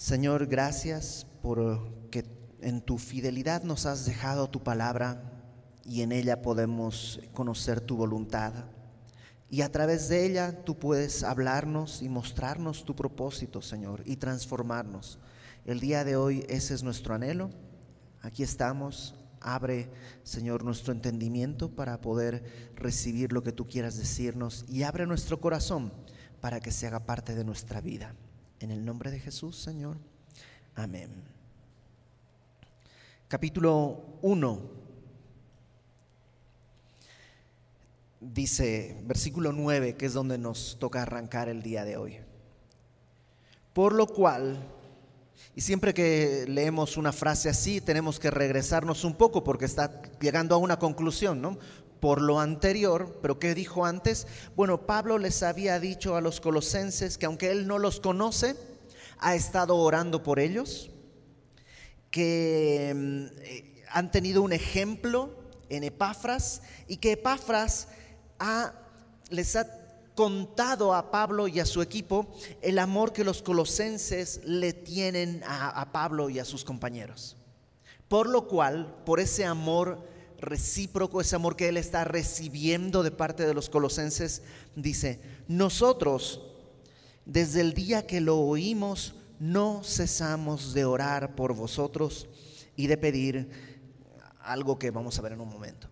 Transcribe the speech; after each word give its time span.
Señor, 0.00 0.46
gracias 0.46 1.26
por 1.42 2.08
que 2.08 2.24
en 2.62 2.80
tu 2.80 2.96
fidelidad 2.96 3.64
nos 3.64 3.84
has 3.84 4.06
dejado 4.06 4.48
tu 4.48 4.62
palabra 4.62 5.30
y 5.84 6.00
en 6.00 6.10
ella 6.10 6.40
podemos 6.40 7.20
conocer 7.34 7.82
tu 7.82 7.98
voluntad. 7.98 8.54
Y 9.50 9.60
a 9.60 9.70
través 9.70 10.08
de 10.08 10.24
ella 10.24 10.64
tú 10.64 10.78
puedes 10.78 11.22
hablarnos 11.22 12.00
y 12.00 12.08
mostrarnos 12.08 12.86
tu 12.86 12.96
propósito, 12.96 13.60
Señor, 13.60 14.02
y 14.06 14.16
transformarnos. 14.16 15.18
El 15.66 15.80
día 15.80 16.02
de 16.02 16.16
hoy 16.16 16.46
ese 16.48 16.72
es 16.72 16.82
nuestro 16.82 17.14
anhelo. 17.14 17.50
Aquí 18.22 18.42
estamos. 18.42 19.14
Abre, 19.38 19.90
Señor, 20.22 20.64
nuestro 20.64 20.94
entendimiento 20.94 21.74
para 21.76 22.00
poder 22.00 22.72
recibir 22.74 23.34
lo 23.34 23.42
que 23.42 23.52
tú 23.52 23.68
quieras 23.68 23.98
decirnos 23.98 24.64
y 24.66 24.82
abre 24.82 25.06
nuestro 25.06 25.42
corazón 25.42 25.92
para 26.40 26.58
que 26.58 26.70
se 26.70 26.86
haga 26.86 27.04
parte 27.04 27.34
de 27.34 27.44
nuestra 27.44 27.82
vida. 27.82 28.14
En 28.60 28.70
el 28.70 28.84
nombre 28.84 29.10
de 29.10 29.18
Jesús, 29.18 29.56
Señor. 29.56 29.96
Amén. 30.74 31.10
Capítulo 33.26 34.18
1. 34.20 34.60
Dice, 38.20 39.00
versículo 39.04 39.52
9, 39.52 39.96
que 39.96 40.04
es 40.04 40.12
donde 40.12 40.36
nos 40.36 40.76
toca 40.78 41.00
arrancar 41.00 41.48
el 41.48 41.62
día 41.62 41.86
de 41.86 41.96
hoy. 41.96 42.18
Por 43.72 43.94
lo 43.94 44.06
cual, 44.06 44.62
y 45.56 45.62
siempre 45.62 45.94
que 45.94 46.44
leemos 46.46 46.98
una 46.98 47.12
frase 47.12 47.48
así, 47.48 47.80
tenemos 47.80 48.20
que 48.20 48.30
regresarnos 48.30 49.04
un 49.04 49.14
poco 49.14 49.42
porque 49.42 49.64
está 49.64 50.02
llegando 50.20 50.54
a 50.54 50.58
una 50.58 50.78
conclusión, 50.78 51.40
¿no? 51.40 51.56
Por 52.00 52.22
lo 52.22 52.40
anterior, 52.40 53.18
pero 53.20 53.38
¿qué 53.38 53.54
dijo 53.54 53.84
antes? 53.84 54.26
Bueno, 54.56 54.86
Pablo 54.86 55.18
les 55.18 55.42
había 55.42 55.78
dicho 55.78 56.16
a 56.16 56.22
los 56.22 56.40
colosenses 56.40 57.18
que 57.18 57.26
aunque 57.26 57.50
él 57.50 57.66
no 57.66 57.78
los 57.78 58.00
conoce, 58.00 58.56
ha 59.18 59.34
estado 59.34 59.76
orando 59.76 60.22
por 60.22 60.40
ellos, 60.40 60.90
que 62.10 62.92
mm, 62.94 63.40
eh, 63.42 63.84
han 63.90 64.10
tenido 64.10 64.42
un 64.42 64.52
ejemplo 64.52 65.30
en 65.68 65.84
Epafras 65.84 66.62
y 66.88 66.96
que 66.96 67.12
Epafras 67.12 67.88
les 69.28 69.56
ha 69.56 69.66
contado 70.14 70.94
a 70.94 71.10
Pablo 71.10 71.48
y 71.48 71.60
a 71.60 71.66
su 71.66 71.82
equipo 71.82 72.34
el 72.62 72.78
amor 72.78 73.12
que 73.12 73.24
los 73.24 73.42
colosenses 73.42 74.40
le 74.44 74.72
tienen 74.72 75.42
a, 75.46 75.68
a 75.68 75.92
Pablo 75.92 76.30
y 76.30 76.38
a 76.38 76.44
sus 76.44 76.64
compañeros. 76.64 77.36
Por 78.08 78.28
lo 78.28 78.48
cual, 78.48 79.02
por 79.04 79.20
ese 79.20 79.44
amor 79.44 80.02
recíproco, 80.40 81.20
ese 81.20 81.36
amor 81.36 81.56
que 81.56 81.68
él 81.68 81.76
está 81.76 82.04
recibiendo 82.04 83.02
de 83.02 83.10
parte 83.10 83.46
de 83.46 83.54
los 83.54 83.68
colosenses, 83.68 84.42
dice, 84.74 85.20
nosotros 85.48 86.40
desde 87.24 87.60
el 87.60 87.74
día 87.74 88.06
que 88.06 88.20
lo 88.20 88.38
oímos, 88.38 89.14
no 89.38 89.82
cesamos 89.84 90.74
de 90.74 90.84
orar 90.84 91.34
por 91.36 91.54
vosotros 91.54 92.28
y 92.76 92.88
de 92.88 92.96
pedir 92.96 93.48
algo 94.40 94.78
que 94.78 94.90
vamos 94.90 95.18
a 95.18 95.22
ver 95.22 95.32
en 95.32 95.40
un 95.40 95.48
momento. 95.48 95.88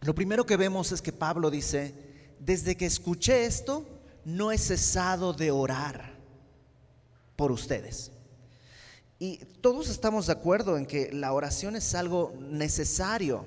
Lo 0.00 0.14
primero 0.14 0.46
que 0.46 0.56
vemos 0.56 0.92
es 0.92 1.02
que 1.02 1.12
Pablo 1.12 1.50
dice, 1.50 1.94
desde 2.38 2.76
que 2.76 2.86
escuché 2.86 3.44
esto, 3.44 3.86
no 4.24 4.50
he 4.50 4.58
cesado 4.58 5.32
de 5.32 5.50
orar 5.50 6.14
por 7.36 7.52
ustedes. 7.52 8.12
Y 9.22 9.36
todos 9.60 9.90
estamos 9.90 10.28
de 10.28 10.32
acuerdo 10.32 10.78
en 10.78 10.86
que 10.86 11.12
la 11.12 11.34
oración 11.34 11.76
es 11.76 11.94
algo 11.94 12.32
necesario. 12.40 13.44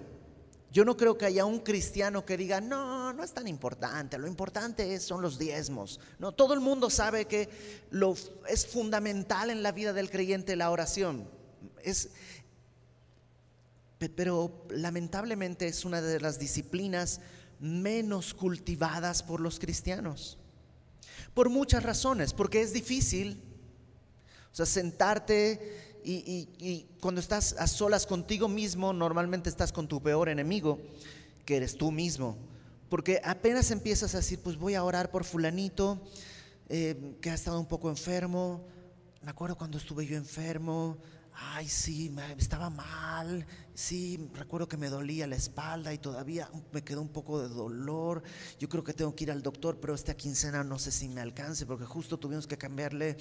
Yo 0.72 0.86
no 0.86 0.96
creo 0.96 1.18
que 1.18 1.26
haya 1.26 1.46
un 1.46 1.62
cristiano 1.62 2.24
que 2.26 2.38
diga, 2.38 2.62
no, 2.62 3.12
no 3.12 3.24
es 3.24 3.34
tan 3.34 3.48
importante, 3.48 4.20
lo 4.20 4.28
importante 4.28 5.00
son 5.00 5.24
los 5.24 5.40
diezmos. 5.40 6.00
No, 6.20 6.32
todo 6.32 6.54
el 6.54 6.60
mundo 6.60 6.92
sabe 6.92 7.26
que 7.26 7.50
lo, 7.90 8.16
es 8.48 8.68
fundamental 8.68 9.50
en 9.50 9.64
la 9.64 9.72
vida 9.72 9.94
del 9.94 10.12
creyente 10.12 10.56
la 10.56 10.70
oración. 10.70 11.28
Es, 11.82 12.12
pero 14.16 14.68
lamentablemente 14.70 15.66
es 15.68 15.86
una 15.86 16.04
de 16.04 16.20
las 16.20 16.38
disciplinas 16.38 17.20
menos 17.60 18.36
cultivadas 18.36 19.24
por 19.24 19.40
los 19.40 19.58
cristianos. 19.58 20.38
Por 21.34 21.50
muchas 21.50 21.82
razones, 21.82 22.32
porque 22.32 22.62
es 22.62 22.74
difícil, 22.74 23.42
o 24.54 24.56
sea, 24.56 24.68
sentarte 24.68 26.00
y, 26.06 26.86
cuando 27.00 27.20
estás 27.20 27.56
a 27.58 27.66
solas 27.66 28.06
contigo 28.06 28.48
mismo, 28.48 28.94
normalmente 28.94 29.50
estás 29.50 29.72
con 29.72 29.88
tu 29.88 30.00
peor 30.00 30.30
enemigo, 30.30 30.80
que 31.44 31.58
eres 31.58 31.76
tú 31.76 31.92
mismo. 31.92 32.38
Porque 32.88 33.20
apenas 33.24 33.72
empiezas 33.72 34.14
a 34.14 34.18
decir, 34.18 34.40
pues 34.44 34.58
voy 34.58 34.76
a 34.76 34.84
orar 34.84 35.10
por 35.10 35.24
fulanito, 35.24 36.00
eh, 36.70 37.16
que 37.20 37.32
ha 37.32 37.34
estado 37.34 37.60
un 37.60 37.66
poco 37.66 37.90
enfermo. 37.90 38.62
Me 39.24 39.32
acuerdo 39.32 39.56
cuando 39.56 39.80
estuve 39.80 40.06
yo 40.06 40.18
enfermo, 40.18 40.98
ay, 41.36 41.68
sí, 41.68 42.14
estaba 42.38 42.70
mal, 42.70 43.46
sí, 43.74 44.30
recuerdo 44.34 44.68
que 44.68 44.78
me 44.78 44.90
dolía 44.90 45.28
la 45.28 45.36
espalda 45.36 45.94
y 45.94 45.98
todavía 45.98 46.50
me 46.72 46.84
quedó 46.84 47.02
un 47.02 47.10
poco 47.10 47.42
de 47.42 47.50
dolor. 47.50 48.24
Yo 48.60 48.70
creo 48.70 48.84
que 48.84 48.94
tengo 48.94 49.16
que 49.16 49.26
ir 49.26 49.32
al 49.32 49.42
doctor, 49.42 49.80
pero 49.80 49.94
esta 49.94 50.16
quincena 50.16 50.64
no 50.64 50.80
sé 50.80 50.92
si 50.92 51.10
me 51.10 51.22
alcance, 51.22 51.66
porque 51.66 51.86
justo 51.86 52.18
tuvimos 52.18 52.48
que 52.48 52.58
cambiarle 52.58 53.18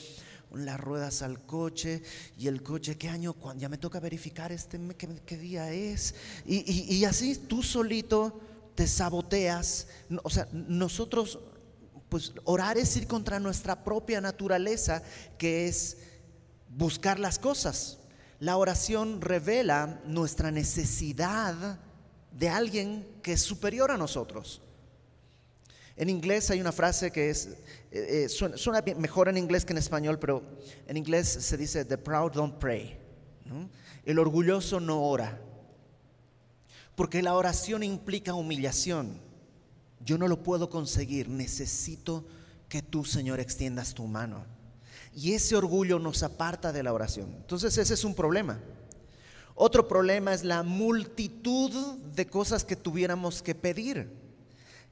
las 0.52 0.78
ruedas 0.78 1.22
al 1.22 1.44
coche 1.46 2.02
y 2.38 2.48
el 2.48 2.62
coche, 2.62 2.98
¿qué 2.98 3.08
año? 3.08 3.34
Ya 3.56 3.68
me 3.68 3.78
toca 3.78 4.00
verificar 4.00 4.52
este, 4.52 4.78
qué, 4.96 5.36
día 5.38 5.72
es. 5.72 6.14
Y 6.46 7.04
así 7.04 7.36
tú 7.36 7.62
solito 7.62 8.40
te 8.74 8.86
saboteas. 8.86 9.88
O 10.22 10.30
sea, 10.30 10.48
nosotros, 10.52 11.38
pues 12.08 12.32
orar 12.44 12.78
es 12.78 12.96
ir 12.96 13.06
contra 13.06 13.40
nuestra 13.40 13.84
propia 13.84 14.20
naturaleza, 14.20 15.02
que 15.38 15.68
es 15.68 15.98
buscar 16.68 17.18
las 17.18 17.38
cosas. 17.38 17.98
La 18.42 18.56
oración 18.56 19.20
revela 19.20 20.00
nuestra 20.04 20.50
necesidad 20.50 21.78
de 22.32 22.48
alguien 22.48 23.06
que 23.22 23.34
es 23.34 23.40
superior 23.40 23.92
a 23.92 23.96
nosotros. 23.96 24.60
En 25.94 26.10
inglés 26.10 26.50
hay 26.50 26.60
una 26.60 26.72
frase 26.72 27.12
que 27.12 27.30
es, 27.30 27.50
eh, 27.92 28.24
eh, 28.24 28.28
suena, 28.28 28.82
mejor 28.96 29.28
en 29.28 29.36
inglés 29.36 29.64
que 29.64 29.72
en 29.72 29.78
español, 29.78 30.18
pero 30.18 30.42
en 30.88 30.96
inglés 30.96 31.28
se 31.28 31.56
dice, 31.56 31.84
the 31.84 31.96
proud 31.96 32.32
don't 32.32 32.58
pray. 32.58 32.98
El 34.04 34.18
orgulloso 34.18 34.80
no 34.80 35.04
ora. 35.04 35.40
Porque 36.96 37.22
la 37.22 37.36
oración 37.36 37.84
implica 37.84 38.34
humillación. 38.34 39.20
Yo 40.00 40.18
no 40.18 40.26
lo 40.26 40.42
puedo 40.42 40.68
conseguir, 40.68 41.28
necesito 41.28 42.26
que 42.68 42.82
tú, 42.82 43.04
Señor, 43.04 43.38
extiendas 43.38 43.94
tu 43.94 44.04
mano. 44.08 44.44
Y 45.14 45.34
ese 45.34 45.56
orgullo 45.56 45.98
nos 45.98 46.22
aparta 46.22 46.72
de 46.72 46.82
la 46.82 46.92
oración. 46.92 47.34
Entonces 47.36 47.76
ese 47.76 47.94
es 47.94 48.04
un 48.04 48.14
problema. 48.14 48.58
Otro 49.54 49.86
problema 49.86 50.32
es 50.32 50.44
la 50.44 50.62
multitud 50.62 51.70
de 52.14 52.26
cosas 52.26 52.64
que 52.64 52.76
tuviéramos 52.76 53.42
que 53.42 53.54
pedir. 53.54 54.10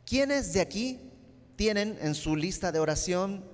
¿Quiénes 0.04 0.52
de 0.52 0.60
aquí 0.60 1.00
tienen 1.56 1.98
en 2.02 2.14
su 2.14 2.36
lista 2.36 2.70
de 2.72 2.80
oración 2.80 3.44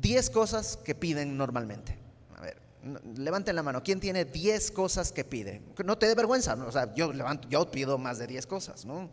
10 0.00 0.30
cosas 0.30 0.76
que 0.76 0.94
piden 0.94 1.36
normalmente? 1.36 1.98
A 2.36 2.40
ver, 2.40 2.56
levanten 3.16 3.54
la 3.56 3.62
mano. 3.62 3.82
¿Quién 3.82 4.00
tiene 4.00 4.24
10 4.24 4.70
cosas 4.70 5.12
que 5.12 5.24
pide? 5.24 5.60
No 5.84 5.98
te 5.98 6.06
dé 6.06 6.14
vergüenza, 6.14 6.54
o 6.54 6.72
sea, 6.72 6.94
yo 6.94 7.12
levanto, 7.12 7.48
yo 7.48 7.70
pido 7.70 7.98
más 7.98 8.18
de 8.18 8.26
10 8.26 8.46
cosas, 8.46 8.84
¿no? 8.86 9.10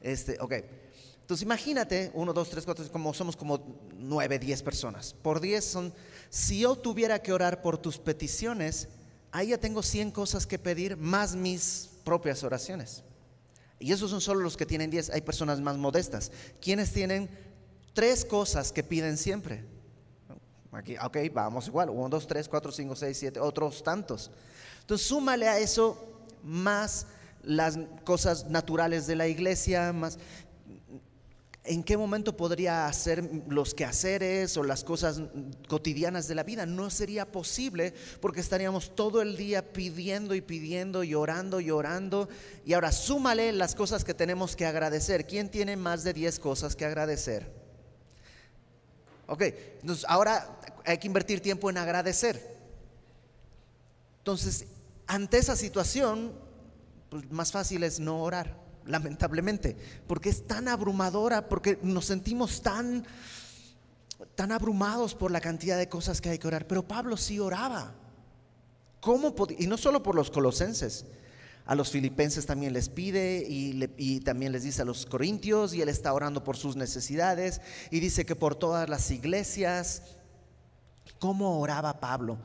Este, 0.00 0.36
ok. 0.40 0.52
Entonces 1.20 1.44
imagínate, 1.44 2.10
1, 2.14 2.32
2, 2.32 2.50
3, 2.50 2.64
4, 2.64 2.92
como 2.92 3.14
somos 3.14 3.36
como 3.36 3.78
9, 3.96 4.38
10 4.38 4.62
personas. 4.62 5.14
Por 5.14 5.40
10 5.40 5.64
son 5.64 5.92
si 6.30 6.60
yo 6.60 6.76
tuviera 6.76 7.20
que 7.20 7.32
orar 7.32 7.60
por 7.60 7.76
tus 7.76 7.98
peticiones, 7.98 8.88
ahí 9.32 9.48
ya 9.48 9.58
tengo 9.58 9.82
100 9.82 10.12
cosas 10.12 10.46
que 10.46 10.58
pedir 10.58 10.96
más 10.96 11.34
mis 11.34 11.90
propias 12.04 12.42
oraciones. 12.44 13.02
Y 13.80 13.92
esos 13.92 14.10
son 14.10 14.20
solo 14.20 14.40
los 14.40 14.56
que 14.56 14.66
tienen 14.66 14.90
10. 14.90 15.10
Hay 15.10 15.22
personas 15.22 15.60
más 15.60 15.76
modestas. 15.76 16.30
Quienes 16.60 16.92
tienen 16.92 17.28
tres 17.94 18.24
cosas 18.24 18.72
que 18.72 18.84
piden 18.84 19.16
siempre. 19.16 19.64
Aquí, 20.70 20.96
ok, 20.98 21.16
vamos 21.32 21.66
igual. 21.66 21.90
1, 21.90 22.08
2, 22.08 22.26
3, 22.26 22.48
4, 22.48 22.72
5, 22.72 22.96
6, 22.96 23.18
7, 23.18 23.40
otros 23.40 23.82
tantos. 23.82 24.30
Entonces, 24.82 25.06
súmale 25.06 25.48
a 25.48 25.58
eso 25.58 25.98
más 26.44 27.06
las 27.42 27.78
cosas 28.04 28.48
naturales 28.48 29.06
de 29.06 29.16
la 29.16 29.26
iglesia, 29.26 29.92
más 29.92 30.18
¿En 31.62 31.84
qué 31.84 31.98
momento 31.98 32.38
podría 32.38 32.86
hacer 32.86 33.22
los 33.48 33.74
quehaceres 33.74 34.56
o 34.56 34.62
las 34.62 34.82
cosas 34.82 35.20
cotidianas 35.68 36.26
de 36.26 36.34
la 36.34 36.42
vida? 36.42 36.64
No 36.64 36.88
sería 36.88 37.30
posible 37.30 37.92
porque 38.20 38.40
estaríamos 38.40 38.94
todo 38.94 39.20
el 39.20 39.36
día 39.36 39.72
pidiendo 39.72 40.34
y 40.34 40.40
pidiendo 40.40 41.04
y 41.04 41.14
orando 41.14 41.60
y 41.60 41.70
orando. 41.70 42.30
Y 42.64 42.72
ahora 42.72 42.92
súmale 42.92 43.52
las 43.52 43.74
cosas 43.74 44.04
que 44.04 44.14
tenemos 44.14 44.56
que 44.56 44.64
agradecer. 44.64 45.26
¿Quién 45.26 45.50
tiene 45.50 45.76
más 45.76 46.02
de 46.02 46.14
10 46.14 46.38
cosas 46.38 46.74
que 46.74 46.86
agradecer? 46.86 47.52
Ok, 49.26 49.42
entonces 49.82 50.06
ahora 50.08 50.58
hay 50.86 50.96
que 50.96 51.08
invertir 51.08 51.40
tiempo 51.40 51.68
en 51.68 51.76
agradecer. 51.76 52.56
Entonces, 54.18 54.64
ante 55.06 55.36
esa 55.36 55.56
situación, 55.56 56.32
pues 57.10 57.30
más 57.30 57.52
fácil 57.52 57.82
es 57.82 58.00
no 58.00 58.22
orar 58.22 58.69
lamentablemente, 58.86 59.76
porque 60.06 60.28
es 60.30 60.46
tan 60.46 60.68
abrumadora, 60.68 61.48
porque 61.48 61.78
nos 61.82 62.06
sentimos 62.06 62.62
tan 62.62 63.04
tan 64.34 64.52
abrumados 64.52 65.14
por 65.14 65.30
la 65.30 65.40
cantidad 65.40 65.78
de 65.78 65.88
cosas 65.88 66.20
que 66.20 66.30
hay 66.30 66.38
que 66.38 66.46
orar. 66.46 66.66
Pero 66.66 66.86
Pablo 66.86 67.16
sí 67.16 67.38
oraba. 67.38 67.94
¿Cómo 69.00 69.34
y 69.58 69.66
no 69.66 69.78
solo 69.78 70.02
por 70.02 70.14
los 70.14 70.30
colosenses, 70.30 71.06
a 71.64 71.74
los 71.74 71.90
filipenses 71.90 72.46
también 72.46 72.72
les 72.72 72.88
pide 72.88 73.46
y, 73.48 73.88
y, 73.96 74.20
también 74.20 74.52
les 74.52 74.62
dice 74.62 74.82
a 74.82 74.84
los 74.84 75.06
corintios 75.06 75.72
y 75.72 75.80
él 75.80 75.88
está 75.88 76.12
orando 76.12 76.44
por 76.44 76.56
sus 76.56 76.76
necesidades 76.76 77.60
y 77.90 78.00
dice 78.00 78.26
que 78.26 78.36
por 78.36 78.54
todas 78.54 78.88
las 78.88 79.10
iglesias. 79.10 80.02
¿Cómo 81.18 81.60
oraba 81.60 82.00
Pablo? 82.00 82.38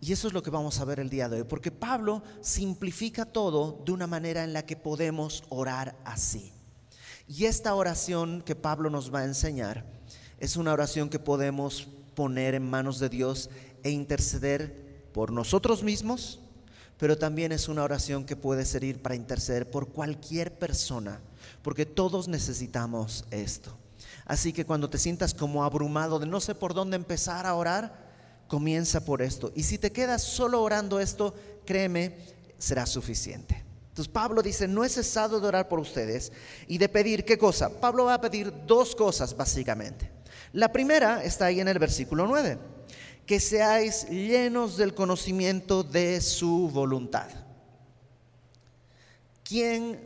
Y 0.00 0.12
eso 0.12 0.28
es 0.28 0.34
lo 0.34 0.42
que 0.42 0.50
vamos 0.50 0.80
a 0.80 0.84
ver 0.84 0.98
el 0.98 1.10
día 1.10 1.28
de 1.28 1.38
hoy, 1.38 1.44
porque 1.44 1.70
Pablo 1.70 2.22
simplifica 2.40 3.26
todo 3.26 3.82
de 3.84 3.92
una 3.92 4.06
manera 4.06 4.44
en 4.44 4.54
la 4.54 4.64
que 4.64 4.76
podemos 4.76 5.44
orar 5.50 5.94
así. 6.04 6.52
Y 7.28 7.44
esta 7.44 7.74
oración 7.74 8.42
que 8.42 8.56
Pablo 8.56 8.88
nos 8.88 9.14
va 9.14 9.20
a 9.20 9.24
enseñar 9.24 9.84
es 10.38 10.56
una 10.56 10.72
oración 10.72 11.10
que 11.10 11.18
podemos 11.18 11.86
poner 12.14 12.54
en 12.54 12.68
manos 12.68 12.98
de 12.98 13.10
Dios 13.10 13.50
e 13.82 13.90
interceder 13.90 15.10
por 15.12 15.32
nosotros 15.32 15.82
mismos, 15.82 16.40
pero 16.98 17.18
también 17.18 17.52
es 17.52 17.68
una 17.68 17.82
oración 17.84 18.24
que 18.24 18.36
puede 18.36 18.64
servir 18.64 19.02
para 19.02 19.14
interceder 19.14 19.70
por 19.70 19.88
cualquier 19.88 20.58
persona, 20.58 21.20
porque 21.62 21.84
todos 21.84 22.26
necesitamos 22.26 23.26
esto. 23.30 23.76
Así 24.24 24.52
que 24.52 24.64
cuando 24.64 24.88
te 24.88 24.98
sientas 24.98 25.34
como 25.34 25.62
abrumado 25.62 26.18
de 26.18 26.26
no 26.26 26.40
sé 26.40 26.54
por 26.54 26.72
dónde 26.72 26.96
empezar 26.96 27.46
a 27.46 27.54
orar, 27.54 28.09
comienza 28.50 29.04
por 29.04 29.22
esto. 29.22 29.52
Y 29.54 29.62
si 29.62 29.78
te 29.78 29.92
quedas 29.92 30.22
solo 30.22 30.60
orando 30.60 30.98
esto, 30.98 31.32
créeme, 31.64 32.16
será 32.58 32.84
suficiente. 32.84 33.64
Entonces 33.88 34.12
Pablo 34.12 34.42
dice, 34.42 34.66
no 34.66 34.84
es 34.84 34.94
cesado 34.94 35.40
de 35.40 35.46
orar 35.46 35.68
por 35.68 35.78
ustedes 35.78 36.32
y 36.66 36.76
de 36.78 36.88
pedir, 36.88 37.24
¿qué 37.24 37.38
cosa? 37.38 37.70
Pablo 37.80 38.06
va 38.06 38.14
a 38.14 38.20
pedir 38.20 38.52
dos 38.66 38.96
cosas 38.96 39.36
básicamente. 39.36 40.10
La 40.52 40.72
primera 40.72 41.22
está 41.22 41.46
ahí 41.46 41.60
en 41.60 41.68
el 41.68 41.78
versículo 41.78 42.26
9, 42.26 42.58
que 43.24 43.38
seáis 43.38 44.08
llenos 44.08 44.76
del 44.76 44.94
conocimiento 44.94 45.84
de 45.84 46.20
su 46.20 46.68
voluntad. 46.70 47.28
¿Quién 49.44 50.00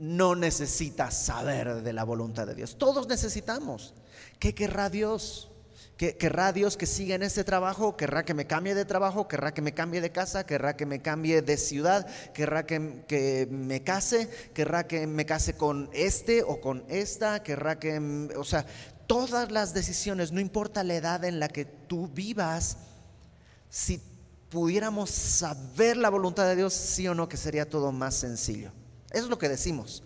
no 0.00 0.34
necesita 0.34 1.12
saber 1.12 1.82
de 1.82 1.92
la 1.92 2.02
voluntad 2.02 2.48
de 2.48 2.56
Dios? 2.56 2.76
Todos 2.78 3.06
necesitamos. 3.06 3.94
¿Qué 4.40 4.56
querrá 4.56 4.90
Dios? 4.90 5.50
Querrá 5.96 6.52
Dios 6.52 6.76
que 6.76 6.86
siga 6.86 7.14
en 7.14 7.22
este 7.22 7.44
trabajo, 7.44 7.96
querrá 7.96 8.24
que 8.24 8.34
me 8.34 8.46
cambie 8.46 8.74
de 8.74 8.84
trabajo, 8.84 9.28
querrá 9.28 9.54
que 9.54 9.62
me 9.62 9.74
cambie 9.74 10.00
de 10.00 10.10
casa, 10.10 10.44
querrá 10.44 10.76
que 10.76 10.86
me 10.86 11.00
cambie 11.00 11.40
de 11.42 11.56
ciudad, 11.56 12.06
querrá 12.32 12.66
que, 12.66 13.04
que 13.06 13.46
me 13.50 13.82
case, 13.82 14.28
querrá 14.52 14.86
que 14.86 15.06
me 15.06 15.24
case 15.24 15.56
con 15.56 15.88
este 15.92 16.42
o 16.42 16.60
con 16.60 16.84
esta, 16.88 17.42
querrá 17.42 17.78
que, 17.78 18.28
o 18.36 18.44
sea, 18.44 18.66
todas 19.06 19.52
las 19.52 19.72
decisiones, 19.74 20.32
no 20.32 20.40
importa 20.40 20.82
la 20.82 20.94
edad 20.94 21.24
en 21.24 21.38
la 21.38 21.48
que 21.48 21.64
tú 21.64 22.08
vivas, 22.08 22.78
si 23.70 24.00
pudiéramos 24.50 25.10
saber 25.10 25.96
la 25.96 26.10
voluntad 26.10 26.46
de 26.46 26.56
Dios, 26.56 26.72
sí 26.74 27.06
o 27.08 27.14
no, 27.14 27.28
que 27.28 27.36
sería 27.36 27.68
todo 27.68 27.92
más 27.92 28.14
sencillo. 28.14 28.72
Eso 29.10 29.24
es 29.24 29.30
lo 29.30 29.38
que 29.38 29.48
decimos. 29.48 30.02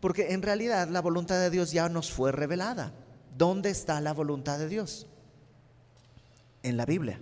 Porque 0.00 0.32
en 0.32 0.42
realidad 0.42 0.88
la 0.88 1.00
voluntad 1.00 1.38
de 1.40 1.50
Dios 1.50 1.72
ya 1.72 1.88
nos 1.88 2.12
fue 2.12 2.30
revelada. 2.30 2.92
¿Dónde 3.36 3.70
está 3.70 4.00
la 4.00 4.12
voluntad 4.12 4.58
de 4.58 4.68
Dios? 4.68 5.06
En 6.62 6.76
la 6.76 6.86
Biblia. 6.86 7.20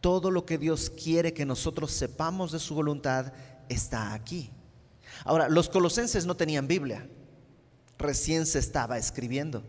Todo 0.00 0.30
lo 0.30 0.46
que 0.46 0.58
Dios 0.58 0.90
quiere 0.90 1.34
que 1.34 1.44
nosotros 1.44 1.92
sepamos 1.92 2.52
de 2.52 2.58
su 2.58 2.74
voluntad 2.74 3.32
está 3.68 4.14
aquí. 4.14 4.50
Ahora, 5.24 5.48
los 5.48 5.68
colosenses 5.68 6.24
no 6.24 6.36
tenían 6.36 6.66
Biblia, 6.66 7.06
recién 7.98 8.46
se 8.46 8.58
estaba 8.58 8.96
escribiendo. 8.96 9.62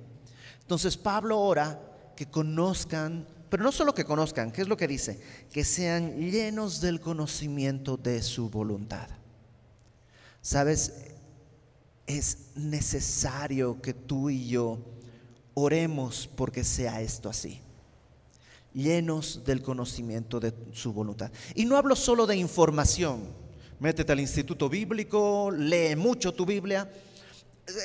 Entonces 0.61 0.95
Pablo 0.95 1.39
ora 1.39 1.81
que 2.15 2.27
conozcan, 2.27 3.27
pero 3.49 3.63
no 3.63 3.73
solo 3.73 3.93
que 3.93 4.05
conozcan, 4.05 4.51
¿qué 4.51 4.61
es 4.61 4.69
lo 4.69 4.77
que 4.77 4.87
dice? 4.87 5.19
Que 5.51 5.65
sean 5.65 6.15
llenos 6.17 6.79
del 6.79 7.01
conocimiento 7.01 7.97
de 7.97 8.21
su 8.21 8.49
voluntad. 8.49 9.09
Sabes, 10.41 10.93
es 12.07 12.51
necesario 12.55 13.81
que 13.81 13.93
tú 13.93 14.29
y 14.29 14.47
yo 14.47 14.79
oremos 15.53 16.29
porque 16.35 16.63
sea 16.63 17.01
esto 17.01 17.29
así, 17.29 17.59
llenos 18.73 19.43
del 19.45 19.61
conocimiento 19.61 20.39
de 20.39 20.53
su 20.73 20.93
voluntad. 20.93 21.31
Y 21.55 21.65
no 21.65 21.77
hablo 21.77 21.95
solo 21.95 22.25
de 22.25 22.37
información, 22.37 23.21
métete 23.79 24.11
al 24.11 24.19
instituto 24.19 24.69
bíblico, 24.69 25.51
lee 25.51 25.95
mucho 25.95 26.33
tu 26.33 26.45
Biblia, 26.45 26.89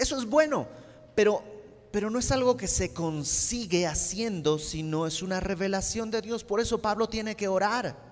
eso 0.00 0.18
es 0.18 0.26
bueno, 0.26 0.66
pero, 1.14 1.42
pero 1.90 2.10
no 2.10 2.18
es 2.18 2.30
algo 2.30 2.56
que 2.56 2.68
se 2.68 2.92
consigue 2.92 3.86
haciendo, 3.86 4.58
sino 4.58 5.06
es 5.06 5.22
una 5.22 5.40
revelación 5.40 6.10
de 6.10 6.22
Dios. 6.22 6.44
Por 6.44 6.60
eso 6.60 6.78
Pablo 6.78 7.08
tiene 7.08 7.36
que 7.36 7.48
orar. 7.48 8.05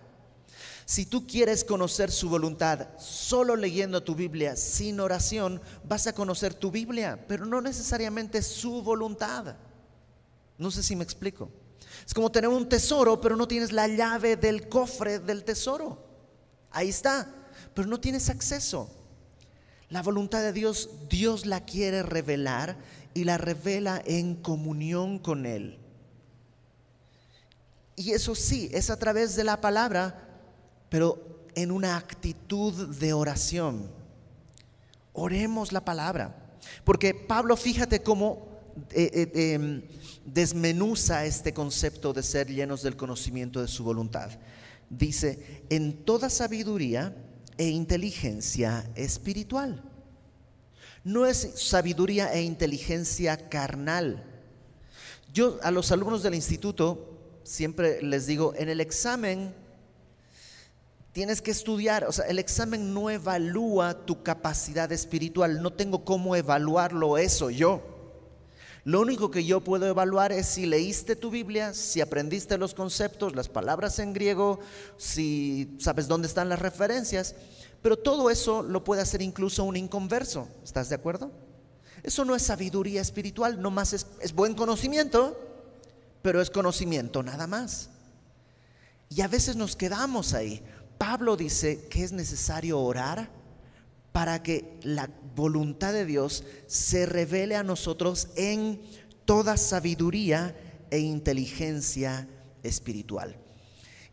Si 0.87 1.07
tú 1.07 1.27
quieres 1.27 1.65
conocer 1.65 2.11
su 2.11 2.29
voluntad 2.29 2.89
solo 2.99 3.57
leyendo 3.57 4.03
tu 4.03 4.15
Biblia 4.15 4.55
sin 4.55 5.01
oración, 5.01 5.63
vas 5.85 6.07
a 6.07 6.15
conocer 6.15 6.53
tu 6.53 6.71
Biblia, 6.71 7.25
pero 7.27 7.47
no 7.47 7.63
necesariamente 7.63 8.43
su 8.43 8.83
voluntad. 8.83 9.57
No 10.59 10.71
sé 10.71 10.83
si 10.83 10.95
me 10.95 11.05
explico. 11.05 11.51
Es 12.07 12.13
como 12.13 12.31
tener 12.31 12.49
un 12.49 12.69
tesoro, 12.69 13.21
pero 13.21 13.35
no 13.35 13.49
tienes 13.49 13.73
la 13.73 13.89
llave 13.89 14.37
del 14.37 14.69
cofre 14.69 15.21
del 15.21 15.43
tesoro. 15.43 16.05
Ahí 16.71 16.91
está, 16.91 17.33
pero 17.73 17.89
no 17.89 17.99
tienes 17.99 18.29
acceso. 18.29 18.91
La 19.89 20.03
voluntad 20.03 20.43
de 20.43 20.53
Dios, 20.53 20.91
Dios 21.09 21.47
la 21.47 21.65
quiere 21.65 22.03
revelar 22.03 22.77
y 23.15 23.25
la 23.25 23.39
revela 23.39 24.03
en 24.05 24.35
comunión 24.35 25.19
con 25.19 25.47
Él. 25.47 25.79
Y 27.97 28.11
eso 28.11 28.35
sí, 28.35 28.69
es 28.73 28.91
a 28.91 28.99
través 28.99 29.37
de 29.37 29.45
la 29.45 29.61
palabra 29.61 30.34
pero 30.89 31.49
en 31.55 31.71
una 31.71 31.97
actitud 31.97 32.97
de 32.97 33.13
oración. 33.13 33.91
Oremos 35.13 35.73
la 35.73 35.85
palabra. 35.85 36.59
Porque 36.85 37.15
Pablo, 37.15 37.57
fíjate 37.57 38.03
cómo 38.03 38.49
eh, 38.91 39.31
eh, 39.35 39.53
em, 39.55 39.83
desmenuza 40.25 41.25
este 41.25 41.53
concepto 41.53 42.13
de 42.13 42.23
ser 42.23 42.49
llenos 42.49 42.83
del 42.83 42.97
conocimiento 42.97 43.61
de 43.61 43.69
su 43.69 43.85
voluntad. 43.85 44.31
Dice, 44.91 45.63
en 45.71 46.05
toda 46.05 46.31
sabiduría 46.31 47.15
e 47.57 47.69
inteligencia 47.69 48.91
espiritual. 48.97 49.83
No 51.05 51.27
es 51.27 51.53
sabiduría 51.57 52.33
e 52.33 52.43
inteligencia 52.43 53.49
carnal. 53.49 54.25
Yo 55.33 55.59
a 55.63 55.71
los 55.71 55.93
alumnos 55.93 56.23
del 56.23 56.35
instituto 56.35 57.15
siempre 57.45 58.03
les 58.03 58.27
digo, 58.27 58.55
en 58.57 58.69
el 58.69 58.81
examen 58.81 59.55
Tienes 61.15 61.41
que 61.41 61.53
estudiar, 61.53 62.07
o 62.07 62.11
sea, 62.11 62.25
el 62.25 62.41
examen 62.41 62.93
no 62.93 63.09
evalúa 63.09 64.05
tu 64.05 64.25
capacidad 64.25 64.91
espiritual, 64.91 65.63
no 65.63 65.73
tengo 65.73 66.05
cómo 66.05 66.35
evaluarlo 66.35 67.19
eso 67.19 67.51
yo. 67.51 67.83
Lo 68.83 69.01
único 69.01 69.31
que 69.31 69.45
yo 69.45 69.63
puedo 69.63 69.87
evaluar 69.87 70.33
es 70.33 70.49
si 70.49 70.67
leíste 70.67 71.15
tu 71.15 71.31
Biblia, 71.31 71.73
si 71.73 72.01
aprendiste 72.01 72.59
los 72.59 72.75
conceptos, 72.75 73.37
las 73.37 73.49
palabras 73.49 74.01
en 74.01 74.13
griego, 74.13 74.59
si 74.97 75.77
sabes 75.79 76.09
dónde 76.09 76.27
están 76.27 76.49
las 76.49 76.59
referencias, 76.59 77.37
pero 77.81 77.97
todo 77.97 78.29
eso 78.29 78.65
lo 78.65 78.83
puede 78.83 79.03
hacer 79.03 79.23
incluso 79.23 79.63
un 79.63 79.77
inconverso, 79.77 80.49
¿estás 80.65 80.89
de 80.89 80.97
acuerdo? 80.97 81.31
Eso 82.03 82.25
no 82.25 82.35
es 82.35 82.43
sabiduría 82.43 83.01
espiritual, 83.01 83.63
no 83.63 83.71
más 83.71 83.93
es, 83.93 84.09
es 84.19 84.35
buen 84.35 84.55
conocimiento, 84.55 85.39
pero 86.23 86.41
es 86.41 86.51
conocimiento 86.51 87.23
nada 87.23 87.47
más. 87.47 87.91
Y 89.09 89.21
a 89.21 89.29
veces 89.29 89.55
nos 89.55 89.77
quedamos 89.77 90.35
ahí. 90.35 90.61
Pablo 90.99 91.37
dice 91.37 91.87
que 91.89 92.05
es 92.05 92.13
necesario 92.13 92.81
orar 92.81 93.31
para 94.13 94.43
que 94.43 94.79
la 94.83 95.11
voluntad 95.35 95.93
de 95.93 96.07
Dios 96.07 96.45
se 96.67 97.07
revele 97.07 97.57
a 97.57 97.65
nosotros 97.65 98.29
en 98.37 98.81
toda 99.25 99.57
sabiduría 99.57 100.55
e 100.91 100.99
inteligencia 100.99 102.29
espiritual. 102.63 103.37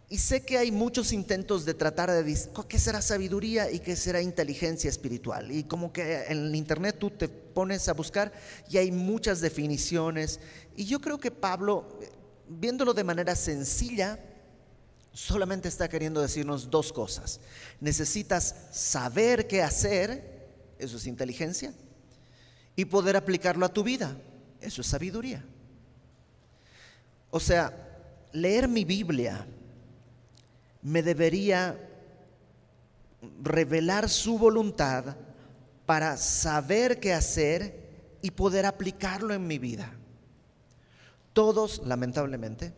Y 0.10 0.18
sé 0.18 0.44
que 0.44 0.58
hay 0.58 0.72
muchos 0.72 1.14
intentos 1.14 1.64
de 1.64 1.74
tratar 1.74 2.12
de 2.12 2.24
decir, 2.24 2.52
¿qué 2.68 2.78
será 2.78 3.02
sabiduría 3.02 3.72
y 3.72 3.80
qué 3.80 3.96
será 3.96 4.22
inteligencia 4.22 4.90
espiritual? 4.90 5.52
Y 5.52 5.64
como 5.64 5.94
que 5.94 6.24
en 6.28 6.54
internet 6.54 6.98
tú 7.00 7.12
te 7.12 7.30
pones 7.30 7.88
a 7.88 7.94
buscar 7.94 8.34
y 8.70 8.78
hay 8.78 8.92
muchas 8.92 9.40
definiciones. 9.40 10.42
Y 10.76 10.84
yo 10.84 11.00
creo 11.00 11.18
que 11.18 11.32
Pablo, 11.32 12.00
viéndolo 12.50 12.94
de 12.94 13.06
manera 13.06 13.36
sencilla, 13.38 14.20
solamente 15.14 15.68
está 15.68 15.90
queriendo 15.90 16.22
decirnos 16.22 16.70
dos 16.70 16.94
cosas. 16.94 17.40
Necesitas 17.80 18.56
saber 18.72 19.48
qué 19.48 19.62
hacer, 19.62 20.50
eso 20.80 20.98
es 20.98 21.08
inteligencia, 21.08 21.74
y 22.76 22.86
poder 22.86 23.16
aplicarlo 23.16 23.66
a 23.66 23.74
tu 23.74 23.84
vida, 23.84 24.18
eso 24.62 24.82
es 24.82 24.88
sabiduría. 24.88 25.44
O 27.30 27.40
sea, 27.40 27.74
leer 28.32 28.68
mi 28.68 28.86
Biblia 28.86 29.46
me 30.82 31.04
debería 31.04 31.78
revelar 33.42 34.10
su 34.10 34.38
voluntad 34.38 35.16
para 35.86 36.18
saber 36.18 37.00
qué 37.00 37.14
hacer 37.14 38.18
y 38.22 38.32
poder 38.32 38.66
aplicarlo 38.66 39.34
en 39.34 39.46
mi 39.46 39.60
vida. 39.60 39.92
Todos, 41.34 41.82
lamentablemente, 41.86 42.74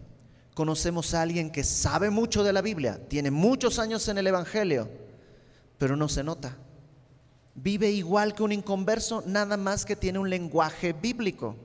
conocemos 0.53 1.13
a 1.13 1.21
alguien 1.21 1.51
que 1.51 1.63
sabe 1.63 2.09
mucho 2.09 2.43
de 2.43 2.53
la 2.53 2.61
Biblia, 2.61 2.99
tiene 3.07 3.31
muchos 3.31 3.79
años 3.79 4.07
en 4.07 4.17
el 4.17 4.27
Evangelio, 4.27 4.89
pero 5.77 5.95
no 5.95 6.07
se 6.07 6.23
nota. 6.23 6.57
Vive 7.55 7.91
igual 7.91 8.33
que 8.33 8.43
un 8.43 8.51
inconverso, 8.51 9.23
nada 9.25 9.57
más 9.57 9.85
que 9.85 9.95
tiene 9.95 10.19
un 10.19 10.29
lenguaje 10.29 10.93
bíblico. 10.93 11.55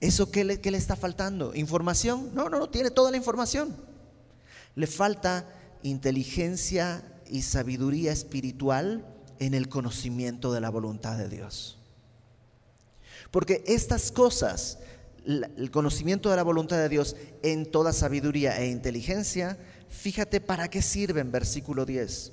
¿Eso 0.00 0.32
qué 0.32 0.44
le, 0.44 0.56
le 0.56 0.78
está 0.78 0.96
faltando? 0.96 1.54
¿Información? 1.54 2.30
No, 2.34 2.48
no, 2.48 2.58
no, 2.58 2.68
tiene 2.68 2.90
toda 2.90 3.10
la 3.12 3.16
información. 3.16 3.76
Le 4.74 4.86
falta 4.86 5.46
inteligencia 5.82 7.04
y 7.30 7.42
sabiduría 7.42 8.10
espiritual 8.12 9.06
en 9.38 9.54
el 9.54 9.68
conocimiento 9.68 10.52
de 10.52 10.60
la 10.60 10.70
voluntad 10.70 11.16
de 11.18 11.28
Dios. 11.28 11.78
Porque 13.30 13.62
estas 13.66 14.12
cosas 14.12 14.78
el 15.26 15.70
conocimiento 15.70 16.30
de 16.30 16.36
la 16.36 16.42
voluntad 16.42 16.76
de 16.76 16.88
Dios 16.88 17.16
en 17.42 17.70
toda 17.70 17.92
sabiduría 17.92 18.58
e 18.60 18.68
inteligencia, 18.68 19.58
fíjate 19.88 20.40
para 20.40 20.68
qué 20.68 20.82
sirven, 20.82 21.30
versículo 21.30 21.84
10. 21.84 22.32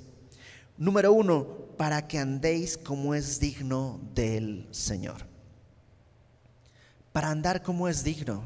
Número 0.76 1.12
uno, 1.12 1.46
para 1.76 2.08
que 2.08 2.18
andéis 2.18 2.76
como 2.76 3.14
es 3.14 3.38
digno 3.38 4.00
del 4.14 4.66
Señor. 4.70 5.26
Para 7.12 7.30
andar 7.30 7.62
como 7.62 7.88
es 7.88 8.02
digno. 8.02 8.42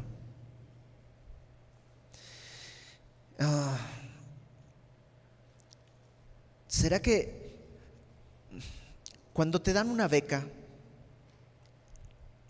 Ah, 3.38 3.76
¿Será 6.66 7.00
que 7.00 7.44
cuando 9.32 9.60
te 9.60 9.72
dan 9.72 9.90
una 9.90 10.08
beca, 10.08 10.46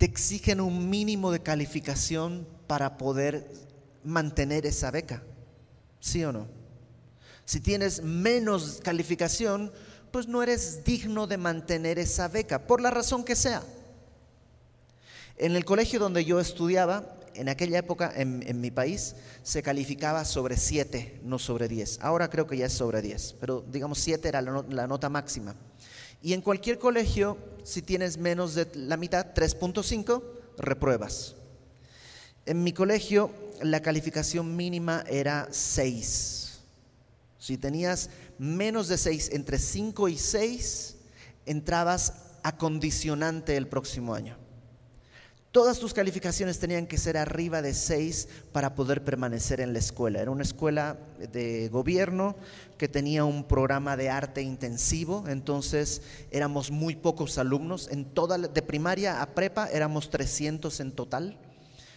te 0.05 0.11
exigen 0.11 0.61
un 0.61 0.91
mínimo 0.91 1.33
de 1.33 1.41
calificación 1.41 2.47
para 2.67 2.99
poder 2.99 3.51
mantener 4.03 4.67
esa 4.67 4.91
beca. 4.91 5.23
¿Sí 5.99 6.23
o 6.25 6.31
no? 6.31 6.47
Si 7.47 7.59
tienes 7.59 8.03
menos 8.03 8.83
calificación, 8.85 9.73
pues 10.11 10.29
no 10.29 10.43
eres 10.43 10.85
digno 10.85 11.27
de 11.27 11.39
mantener 11.39 11.99
esa 11.99 12.29
beca, 12.29 12.67
por 12.67 12.83
la 12.83 12.91
razón 12.91 13.25
que 13.25 13.35
sea. 13.35 13.63
En 15.39 15.57
el 15.57 15.65
colegio 15.65 15.99
donde 15.99 16.27
yo 16.27 16.39
estudiaba, 16.39 17.17
en 17.33 17.49
aquella 17.49 17.79
época 17.79 18.13
en, 18.15 18.61
mi 18.61 18.71
país, 18.71 19.17
se 19.43 19.63
calificaba 19.63 20.27
sobre 20.27 20.59
7, 20.59 21.23
no 21.25 21.39
sobre 21.39 21.67
10. 21.67 22.01
Ahora 22.03 22.29
creo 22.29 22.47
que 22.47 22.59
ya 22.59 22.67
es 22.67 22.75
sobre 22.75 23.01
10, 23.01 23.37
pero 23.41 23.65
digamos 23.73 24.01
7 24.01 24.29
era 24.29 24.43
la 24.43 24.87
nota 24.87 25.09
máxima. 25.09 25.57
Y 26.25 26.33
en 26.33 26.41
cualquier 26.41 26.79
colegio, 26.79 27.37
si 27.65 27.83
tienes 27.83 28.17
menos 28.17 28.55
de 28.55 28.67
la 28.77 28.97
mitad, 28.97 29.35
3.5, 29.35 30.23
repruebas. 30.57 31.37
En 32.47 32.65
mi 32.65 32.73
colegio, 32.73 33.31
la 33.61 33.83
calificación 33.83 34.57
mínima 34.57 35.05
era 35.07 35.49
6. 35.51 36.61
Si 37.39 37.59
tenías 37.59 38.09
menos 38.39 38.89
de 38.89 38.97
6, 38.97 39.33
entre 39.35 39.59
5 39.59 40.09
y 40.09 40.17
6, 40.17 40.97
entrabas 41.45 42.15
a 42.43 42.57
condicionante 42.57 43.59
el 43.59 43.69
próximo 43.69 44.15
año. 44.15 44.39
Todas 45.55 45.79
tus 45.79 45.95
calificaciones 45.95 46.59
tenían 46.59 46.89
que 46.89 46.99
ser 46.99 47.17
arriba 47.17 47.63
de 47.63 47.75
6 47.75 48.27
para 48.51 48.75
poder 48.75 49.05
permanecer 49.05 49.61
en 49.61 49.73
la 49.73 49.79
escuela. 49.79 50.21
Era 50.21 50.33
una 50.33 50.43
escuela 50.43 50.99
de 51.33 51.69
gobierno 51.69 52.35
que 52.77 52.89
tenía 52.89 53.25
un 53.25 53.45
programa 53.45 53.97
de 53.97 54.11
arte 54.11 54.43
intensivo, 54.43 55.23
entonces 55.29 56.03
éramos 56.33 56.73
muy 56.73 56.97
pocos 56.97 57.39
alumnos. 57.39 57.89
En 57.93 58.05
toda 58.05 58.37
de 58.37 58.63
primaria 58.63 59.23
a 59.23 59.33
prepa 59.33 59.69
éramos 59.69 60.11
300 60.11 60.81
en 60.81 60.91
total. 60.91 61.39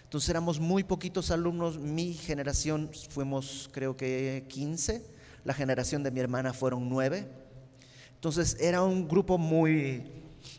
Entonces 0.03 0.29
éramos 0.29 0.59
muy 0.59 0.83
poquitos 0.83 1.31
alumnos. 1.31 1.79
Mi 1.79 2.13
generación 2.13 2.91
fuimos 3.09 3.71
creo 3.73 3.97
que 3.97 4.45
15. 4.49 5.03
La 5.45 5.55
generación 5.55 6.03
de 6.03 6.11
mi 6.11 6.19
hermana 6.19 6.53
fueron 6.53 6.87
9. 6.89 7.27
Entonces 8.13 8.55
era 8.59 8.83
un 8.83 9.07
grupo 9.07 9.39
muy 9.39 10.03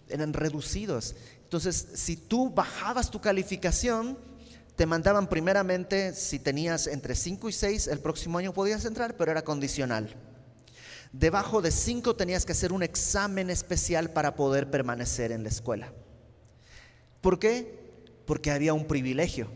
eran 0.08 0.32
reducidos. 0.32 1.14
Entonces, 1.48 1.88
si 1.94 2.14
tú 2.14 2.50
bajabas 2.50 3.10
tu 3.10 3.22
calificación, 3.22 4.18
te 4.76 4.84
mandaban 4.84 5.30
primeramente, 5.30 6.12
si 6.12 6.38
tenías 6.38 6.86
entre 6.86 7.14
5 7.14 7.48
y 7.48 7.52
6, 7.54 7.86
el 7.86 8.00
próximo 8.00 8.36
año 8.36 8.52
podías 8.52 8.84
entrar, 8.84 9.16
pero 9.16 9.30
era 9.30 9.40
condicional. 9.40 10.14
Debajo 11.10 11.62
de 11.62 11.70
5 11.70 12.16
tenías 12.16 12.44
que 12.44 12.52
hacer 12.52 12.70
un 12.70 12.82
examen 12.82 13.48
especial 13.48 14.10
para 14.10 14.36
poder 14.36 14.70
permanecer 14.70 15.32
en 15.32 15.42
la 15.42 15.48
escuela. 15.48 15.90
¿Por 17.22 17.38
qué? 17.38 18.12
Porque 18.26 18.50
había 18.50 18.74
un 18.74 18.86
privilegio, 18.86 19.48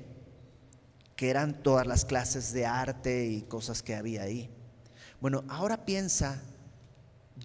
que 1.15 1.29
eran 1.29 1.63
todas 1.63 1.87
las 1.87 2.07
clases 2.07 2.55
de 2.55 2.65
arte 2.65 3.27
y 3.27 3.43
cosas 3.43 3.83
que 3.83 3.95
había 3.95 4.23
ahí. 4.23 4.49
Bueno, 5.21 5.45
ahora 5.47 5.85
piensa, 5.85 6.41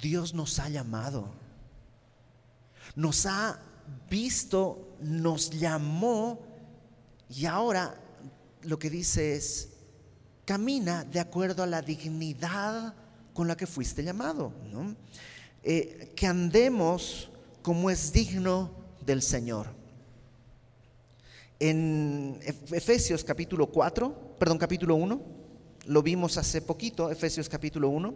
Dios 0.02 0.34
nos 0.34 0.58
ha 0.60 0.70
llamado, 0.70 1.34
nos 2.96 3.26
ha 3.26 3.60
visto, 4.10 4.96
nos 5.02 5.50
llamó 5.50 6.40
y 7.30 7.46
ahora 7.46 7.96
lo 8.64 8.80
que 8.80 8.90
dice 8.90 9.36
es, 9.36 9.70
camina 10.46 11.04
de 11.04 11.20
acuerdo 11.20 11.64
a 11.64 11.68
la 11.68 11.82
dignidad 11.82 12.94
con 13.34 13.48
la 13.48 13.58
que 13.58 13.68
fuiste 13.68 14.04
llamado, 14.04 14.52
eh, 15.64 16.14
que 16.16 16.26
andemos 16.26 17.30
como 17.62 17.90
es 17.90 18.12
digno 18.12 18.72
del 19.06 19.22
Señor. 19.22 19.68
En 21.60 22.40
Efesios 22.72 23.24
capítulo 23.24 23.68
4, 23.68 24.36
perdón, 24.40 24.58
capítulo 24.58 24.96
1, 24.96 25.22
lo 25.86 26.04
vimos 26.04 26.38
hace 26.38 26.62
poquito, 26.62 27.10
Efesios 27.12 27.50
capítulo 27.50 27.90
1, 27.90 28.14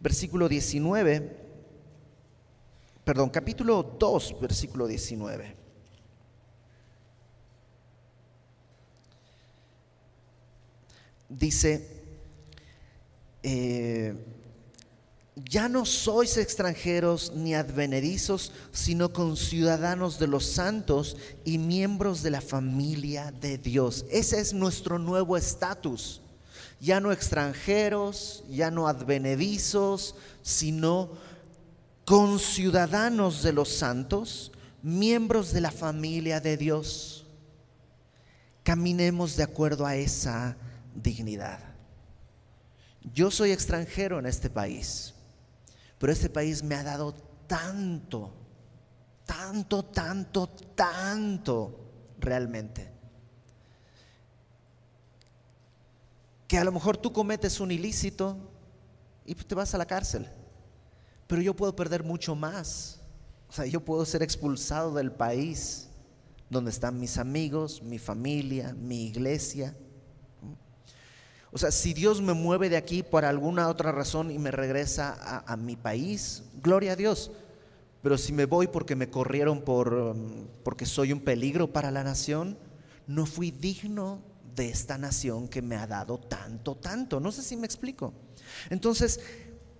versículo 0.00 0.48
19 0.48 1.43
perdón, 3.04 3.28
capítulo 3.28 3.82
2, 3.98 4.40
versículo 4.40 4.86
19. 4.86 5.56
Dice, 11.28 12.02
eh, 13.42 14.14
ya 15.36 15.68
no 15.68 15.84
sois 15.84 16.36
extranjeros 16.36 17.32
ni 17.34 17.54
advenedizos, 17.54 18.52
sino 18.72 19.12
conciudadanos 19.12 20.18
de 20.18 20.28
los 20.28 20.46
santos 20.46 21.16
y 21.44 21.58
miembros 21.58 22.22
de 22.22 22.30
la 22.30 22.40
familia 22.40 23.32
de 23.32 23.58
Dios. 23.58 24.06
Ese 24.10 24.38
es 24.38 24.54
nuestro 24.54 24.98
nuevo 24.98 25.36
estatus. 25.36 26.20
Ya 26.80 27.00
no 27.00 27.12
extranjeros, 27.12 28.44
ya 28.48 28.70
no 28.70 28.86
advenedizos, 28.86 30.14
sino 30.42 31.10
conciudadanos 32.04 33.42
de 33.42 33.52
los 33.52 33.70
santos, 33.70 34.52
miembros 34.82 35.52
de 35.52 35.60
la 35.60 35.70
familia 35.70 36.40
de 36.40 36.56
Dios. 36.56 37.26
Caminemos 38.62 39.36
de 39.36 39.42
acuerdo 39.42 39.86
a 39.86 39.96
esa 39.96 40.56
dignidad. 40.94 41.60
Yo 43.12 43.30
soy 43.30 43.52
extranjero 43.52 44.18
en 44.18 44.26
este 44.26 44.48
país, 44.48 45.14
pero 45.98 46.12
este 46.12 46.30
país 46.30 46.62
me 46.62 46.74
ha 46.74 46.82
dado 46.82 47.14
tanto, 47.46 48.32
tanto, 49.26 49.84
tanto, 49.84 50.48
tanto 50.48 51.80
realmente. 52.18 52.90
Que 56.48 56.58
a 56.58 56.64
lo 56.64 56.72
mejor 56.72 56.96
tú 56.96 57.12
cometes 57.12 57.60
un 57.60 57.70
ilícito 57.70 58.36
y 59.26 59.34
te 59.34 59.54
vas 59.54 59.74
a 59.74 59.78
la 59.78 59.86
cárcel 59.86 60.28
pero 61.26 61.42
yo 61.42 61.54
puedo 61.54 61.74
perder 61.74 62.04
mucho 62.04 62.34
más. 62.34 63.00
O 63.48 63.52
sea, 63.52 63.66
yo 63.66 63.80
puedo 63.80 64.04
ser 64.04 64.22
expulsado 64.22 64.94
del 64.94 65.12
país 65.12 65.88
donde 66.50 66.70
están 66.70 66.98
mis 67.00 67.18
amigos, 67.18 67.82
mi 67.82 67.98
familia, 67.98 68.74
mi 68.74 69.06
iglesia. 69.06 69.76
O 71.50 71.58
sea, 71.58 71.70
si 71.70 71.94
Dios 71.94 72.20
me 72.20 72.32
mueve 72.32 72.68
de 72.68 72.76
aquí 72.76 73.02
por 73.02 73.24
alguna 73.24 73.68
otra 73.68 73.92
razón 73.92 74.30
y 74.30 74.38
me 74.38 74.50
regresa 74.50 75.42
a, 75.46 75.56
mi 75.56 75.76
país, 75.76 76.42
gloria 76.62 76.92
a 76.92 76.96
Dios. 76.96 77.30
Pero 78.02 78.18
si 78.18 78.32
me 78.32 78.44
voy 78.44 78.66
porque 78.66 78.96
me 78.96 79.08
corrieron 79.08 79.62
por, 79.62 79.94
um, 79.94 80.46
porque 80.64 80.84
soy 80.84 81.12
un 81.12 81.20
peligro 81.20 81.72
para 81.72 81.90
la 81.90 82.02
nación, 82.02 82.58
no 83.06 83.24
fui 83.24 83.50
digno 83.50 84.20
de 84.54 84.68
esta 84.68 84.98
nación 84.98 85.48
que 85.48 85.62
me 85.62 85.76
ha 85.76 85.86
dado 85.86 86.18
tanto, 86.18 86.74
tanto. 86.74 87.20
No 87.20 87.30
sé 87.32 87.42
si 87.42 87.56
me 87.56 87.66
explico. 87.66 88.12
Entonces, 88.68 89.20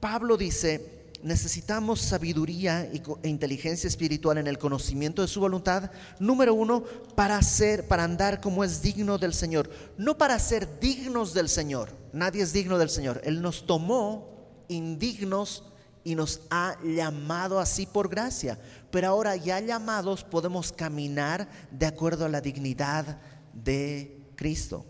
Pablo 0.00 0.36
dice, 0.36 1.03
necesitamos 1.24 2.02
sabiduría 2.02 2.84
e 2.84 3.28
inteligencia 3.28 3.88
espiritual 3.88 4.36
en 4.36 4.46
el 4.46 4.58
conocimiento 4.58 5.22
de 5.22 5.28
su 5.28 5.40
voluntad, 5.40 5.90
número 6.20 6.52
uno, 6.52 6.84
para 7.16 7.40
ser, 7.40 7.88
para 7.88 8.04
andar 8.04 8.42
como 8.42 8.62
es 8.62 8.82
digno 8.82 9.16
del 9.16 9.32
Señor, 9.32 9.70
no 9.96 10.18
para 10.18 10.38
ser 10.38 10.78
dignos 10.80 11.32
del 11.32 11.48
Señor. 11.48 11.90
Nadie 12.12 12.42
es 12.42 12.52
digno 12.52 12.76
del 12.76 12.90
Señor. 12.90 13.22
Él 13.24 13.40
nos 13.40 13.64
tomó 13.64 14.28
indignos 14.68 15.64
y 16.04 16.14
nos 16.14 16.42
ha 16.50 16.76
llamado 16.84 17.58
así 17.58 17.86
por 17.86 18.10
gracia. 18.10 18.58
Pero 18.90 19.08
ahora 19.08 19.34
ya 19.34 19.58
llamados 19.60 20.24
podemos 20.24 20.72
caminar 20.72 21.48
de 21.70 21.86
acuerdo 21.86 22.26
a 22.26 22.28
la 22.28 22.42
dignidad 22.42 23.18
de 23.54 24.20
Cristo. 24.36 24.84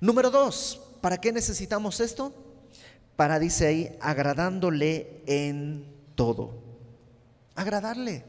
Número 0.00 0.30
dos, 0.30 0.80
¿para 1.00 1.20
qué 1.20 1.32
necesitamos 1.32 1.98
esto? 1.98 2.47
Para, 3.18 3.40
dice 3.40 3.66
ahí, 3.66 3.98
agradándole 4.00 5.24
en 5.26 5.84
todo. 6.14 6.52
Agradarle. 7.56 8.24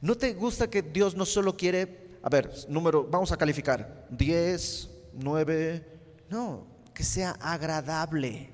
¿No 0.00 0.14
te 0.14 0.32
gusta 0.32 0.70
que 0.70 0.80
Dios 0.80 1.14
no 1.14 1.26
solo 1.26 1.54
quiere, 1.54 2.16
a 2.22 2.30
ver, 2.30 2.50
número, 2.66 3.04
vamos 3.04 3.32
a 3.32 3.36
calificar, 3.36 4.06
10, 4.08 4.88
9, 5.12 5.86
no, 6.30 6.66
que 6.94 7.04
sea 7.04 7.32
agradable. 7.32 8.48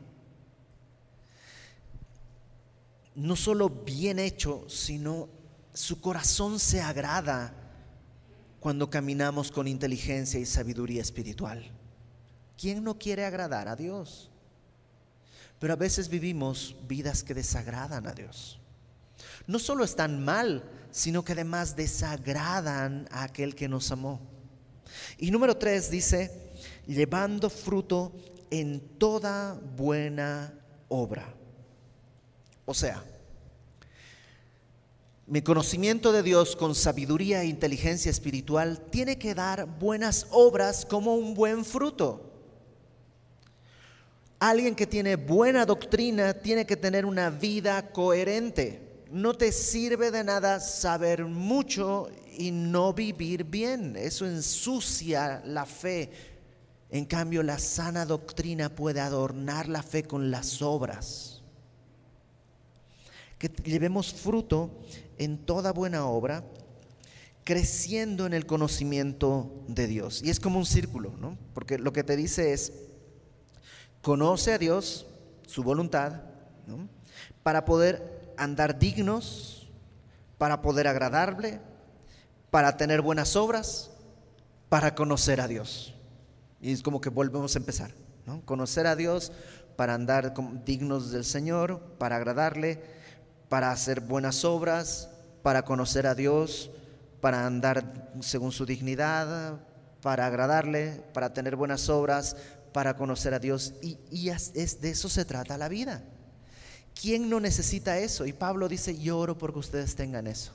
No 3.14 3.36
solo 3.36 3.70
bien 3.70 4.18
hecho, 4.18 4.64
sino 4.68 5.28
su 5.72 6.00
corazón 6.00 6.58
se 6.58 6.80
agrada 6.80 7.54
cuando 8.58 8.90
caminamos 8.90 9.52
con 9.52 9.68
inteligencia 9.68 10.40
y 10.40 10.44
sabiduría 10.44 11.02
espiritual. 11.02 11.70
¿Quién 12.60 12.82
no 12.82 12.98
quiere 12.98 13.24
agradar 13.24 13.68
a 13.68 13.76
Dios? 13.76 14.31
Pero 15.62 15.74
a 15.74 15.76
veces 15.76 16.08
vivimos 16.08 16.74
vidas 16.88 17.22
que 17.22 17.34
desagradan 17.34 18.08
a 18.08 18.12
Dios. 18.12 18.58
No 19.46 19.60
solo 19.60 19.84
están 19.84 20.24
mal, 20.24 20.68
sino 20.90 21.24
que 21.24 21.34
además 21.34 21.76
desagradan 21.76 23.08
a 23.12 23.22
aquel 23.22 23.54
que 23.54 23.68
nos 23.68 23.92
amó. 23.92 24.20
Y 25.18 25.30
número 25.30 25.56
tres 25.56 25.88
dice, 25.88 26.50
llevando 26.84 27.48
fruto 27.48 28.12
en 28.50 28.80
toda 28.98 29.54
buena 29.76 30.52
obra. 30.88 31.32
O 32.64 32.74
sea, 32.74 33.04
mi 35.28 35.42
conocimiento 35.42 36.10
de 36.10 36.24
Dios 36.24 36.56
con 36.56 36.74
sabiduría 36.74 37.42
e 37.42 37.46
inteligencia 37.46 38.10
espiritual 38.10 38.80
tiene 38.90 39.16
que 39.16 39.36
dar 39.36 39.78
buenas 39.78 40.26
obras 40.32 40.84
como 40.84 41.14
un 41.14 41.34
buen 41.34 41.64
fruto. 41.64 42.31
Alguien 44.42 44.74
que 44.74 44.86
tiene 44.86 45.16
buena 45.16 45.64
doctrina 45.64 46.34
tiene 46.34 46.66
que 46.66 46.76
tener 46.76 47.06
una 47.06 47.30
vida 47.30 47.92
coherente. 47.92 49.04
No 49.10 49.34
te 49.34 49.52
sirve 49.52 50.10
de 50.10 50.24
nada 50.24 50.58
saber 50.58 51.24
mucho 51.24 52.08
y 52.36 52.50
no 52.50 52.92
vivir 52.92 53.44
bien. 53.44 53.94
Eso 53.94 54.26
ensucia 54.26 55.42
la 55.44 55.64
fe 55.64 56.10
en 56.92 57.06
cambio, 57.06 57.42
la 57.42 57.58
sana 57.58 58.04
doctrina 58.04 58.68
puede 58.68 59.00
adornar 59.00 59.66
la 59.66 59.82
fe 59.82 60.02
con 60.02 60.30
las 60.30 60.60
obras. 60.60 61.40
Que 63.38 63.50
llevemos 63.64 64.12
fruto 64.12 64.70
en 65.16 65.38
toda 65.38 65.72
buena 65.72 66.04
obra, 66.04 66.44
creciendo 67.44 68.26
en 68.26 68.34
el 68.34 68.44
conocimiento 68.44 69.64
de 69.68 69.86
Dios. 69.86 70.20
Y 70.22 70.28
es 70.28 70.38
como 70.38 70.58
un 70.58 70.66
círculo, 70.66 71.14
¿no? 71.18 71.38
Porque 71.54 71.78
lo 71.78 71.94
que 71.94 72.04
te 72.04 72.14
dice 72.14 72.52
es, 72.52 72.74
conoce 74.02 74.52
a 74.52 74.58
Dios, 74.58 75.06
su 75.46 75.62
voluntad, 75.62 76.20
para 77.42 77.64
poder 77.64 78.34
andar 78.36 78.78
dignos, 78.78 79.70
para 80.38 80.60
poder 80.60 80.88
agradarle, 80.88 81.60
para 82.50 82.76
tener 82.76 83.00
buenas 83.00 83.36
obras, 83.36 83.90
para 84.68 84.94
conocer 84.94 85.40
a 85.40 85.48
Dios. 85.48 85.94
Y 86.60 86.72
es 86.72 86.82
como 86.82 87.00
que 87.00 87.08
volvemos 87.08 87.54
a 87.54 87.58
empezar, 87.58 87.92
¿no? 88.26 88.44
Conocer 88.44 88.86
a 88.86 88.96
Dios 88.96 89.32
para 89.76 89.94
andar 89.94 90.34
dignos 90.64 91.10
del 91.12 91.24
Señor, 91.24 91.80
para 91.98 92.16
agradarle, 92.16 92.82
para 93.48 93.70
hacer 93.70 94.00
buenas 94.00 94.44
obras, 94.44 95.08
para 95.42 95.64
conocer 95.64 96.06
a 96.06 96.14
Dios, 96.14 96.70
para 97.20 97.46
andar 97.46 98.12
según 98.20 98.52
su 98.52 98.66
dignidad, 98.66 99.60
para 100.00 100.26
agradarle, 100.26 101.02
para 101.12 101.32
tener 101.32 101.56
buenas 101.56 101.88
obras, 101.88 102.36
para 102.72 102.96
conocer 102.96 103.34
a 103.34 103.38
Dios. 103.38 103.74
Y, 103.82 104.28
es, 104.28 104.52
de 104.52 104.90
eso 104.90 105.08
se 105.08 105.24
trata 105.24 105.58
la 105.58 105.68
vida. 105.68 106.02
¿Quién 107.00 107.30
no 107.30 107.40
necesita 107.40 107.98
eso? 107.98 108.26
Y 108.26 108.32
Pablo 108.32 108.68
dice, 108.68 108.98
yo 108.98 109.18
oro 109.18 109.38
porque 109.38 109.58
ustedes 109.58 109.94
tengan 109.94 110.26
eso. 110.26 110.52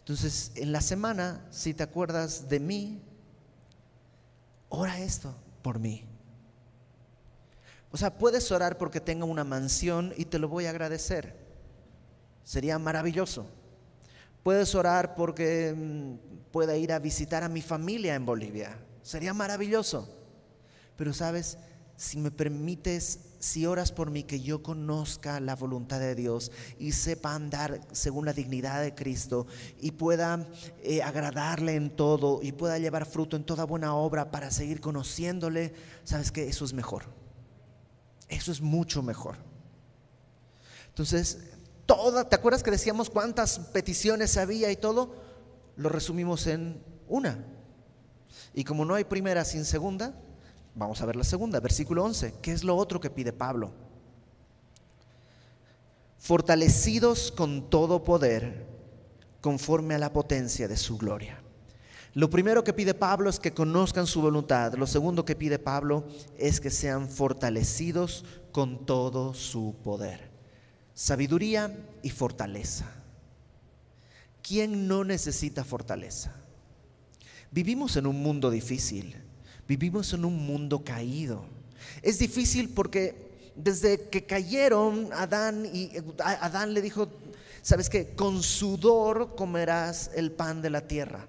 Entonces, 0.00 0.52
en 0.56 0.72
la 0.72 0.80
semana, 0.80 1.46
si 1.50 1.74
te 1.74 1.82
acuerdas 1.82 2.48
de 2.48 2.58
mí, 2.58 3.02
ora 4.68 4.98
esto 4.98 5.34
por 5.62 5.78
mí. 5.78 6.04
O 7.92 7.96
sea, 7.96 8.18
puedes 8.18 8.50
orar 8.50 8.78
porque 8.78 9.00
tenga 9.00 9.26
una 9.26 9.44
mansión 9.44 10.12
y 10.16 10.24
te 10.24 10.38
lo 10.38 10.48
voy 10.48 10.66
a 10.66 10.70
agradecer. 10.70 11.36
Sería 12.42 12.78
maravilloso. 12.78 13.46
Puedes 14.42 14.74
orar 14.74 15.14
porque 15.14 15.74
mm, 15.76 16.50
pueda 16.50 16.76
ir 16.76 16.92
a 16.92 16.98
visitar 16.98 17.44
a 17.44 17.48
mi 17.48 17.62
familia 17.62 18.14
en 18.14 18.26
Bolivia. 18.26 18.76
Sería 19.02 19.34
maravilloso. 19.34 20.08
Pero 20.96 21.12
sabes, 21.12 21.58
si 21.96 22.18
me 22.18 22.30
permites, 22.30 23.20
si 23.38 23.66
oras 23.66 23.92
por 23.92 24.10
mí, 24.10 24.24
que 24.24 24.40
yo 24.40 24.62
conozca 24.62 25.40
la 25.40 25.54
voluntad 25.54 26.00
de 26.00 26.14
Dios 26.14 26.50
y 26.78 26.92
sepa 26.92 27.34
andar 27.34 27.80
según 27.92 28.24
la 28.26 28.32
dignidad 28.32 28.82
de 28.82 28.94
Cristo 28.94 29.46
y 29.80 29.92
pueda 29.92 30.48
eh, 30.82 31.02
agradarle 31.02 31.76
en 31.76 31.90
todo 31.94 32.40
y 32.42 32.52
pueda 32.52 32.78
llevar 32.78 33.06
fruto 33.06 33.36
en 33.36 33.44
toda 33.44 33.64
buena 33.64 33.94
obra 33.94 34.30
para 34.30 34.50
seguir 34.50 34.80
conociéndole, 34.80 35.74
sabes 36.04 36.32
que 36.32 36.48
eso 36.48 36.64
es 36.64 36.72
mejor. 36.72 37.04
Eso 38.28 38.50
es 38.50 38.60
mucho 38.60 39.02
mejor. 39.02 39.36
Entonces, 40.88 41.38
toda, 41.86 42.28
¿te 42.28 42.36
acuerdas 42.36 42.62
que 42.62 42.70
decíamos 42.70 43.10
cuántas 43.10 43.58
peticiones 43.58 44.36
había 44.36 44.70
y 44.70 44.76
todo? 44.76 45.14
Lo 45.76 45.88
resumimos 45.88 46.46
en 46.46 46.82
una. 47.08 47.44
Y 48.54 48.64
como 48.64 48.84
no 48.84 48.94
hay 48.94 49.04
primera 49.04 49.44
sin 49.44 49.64
segunda, 49.64 50.14
Vamos 50.74 51.02
a 51.02 51.06
ver 51.06 51.16
la 51.16 51.24
segunda, 51.24 51.60
versículo 51.60 52.04
11. 52.04 52.34
¿Qué 52.40 52.52
es 52.52 52.64
lo 52.64 52.76
otro 52.76 53.00
que 53.00 53.10
pide 53.10 53.32
Pablo? 53.32 53.72
Fortalecidos 56.18 57.30
con 57.32 57.68
todo 57.68 58.04
poder, 58.04 58.66
conforme 59.40 59.94
a 59.94 59.98
la 59.98 60.12
potencia 60.12 60.68
de 60.68 60.76
su 60.76 60.96
gloria. 60.96 61.42
Lo 62.14 62.30
primero 62.30 62.62
que 62.62 62.72
pide 62.72 62.94
Pablo 62.94 63.28
es 63.28 63.38
que 63.38 63.52
conozcan 63.52 64.06
su 64.06 64.22
voluntad. 64.22 64.74
Lo 64.74 64.86
segundo 64.86 65.24
que 65.24 65.36
pide 65.36 65.58
Pablo 65.58 66.04
es 66.38 66.60
que 66.60 66.70
sean 66.70 67.08
fortalecidos 67.08 68.24
con 68.50 68.86
todo 68.86 69.34
su 69.34 69.74
poder. 69.82 70.30
Sabiduría 70.94 71.74
y 72.02 72.10
fortaleza. 72.10 72.86
¿Quién 74.42 74.88
no 74.88 75.04
necesita 75.04 75.64
fortaleza? 75.64 76.41
Vivimos 77.52 77.96
en 77.96 78.06
un 78.06 78.20
mundo 78.20 78.50
difícil. 78.50 79.14
Vivimos 79.68 80.12
en 80.14 80.24
un 80.24 80.44
mundo 80.46 80.82
caído. 80.82 81.44
Es 82.02 82.18
difícil 82.18 82.70
porque 82.70 83.52
desde 83.54 84.08
que 84.08 84.24
cayeron, 84.24 85.10
Adán, 85.12 85.66
y, 85.72 85.90
Adán 86.18 86.72
le 86.72 86.80
dijo, 86.80 87.08
¿sabes 87.60 87.88
qué? 87.88 88.14
Con 88.14 88.42
sudor 88.42 89.34
comerás 89.36 90.10
el 90.14 90.32
pan 90.32 90.62
de 90.62 90.70
la 90.70 90.80
tierra. 90.86 91.28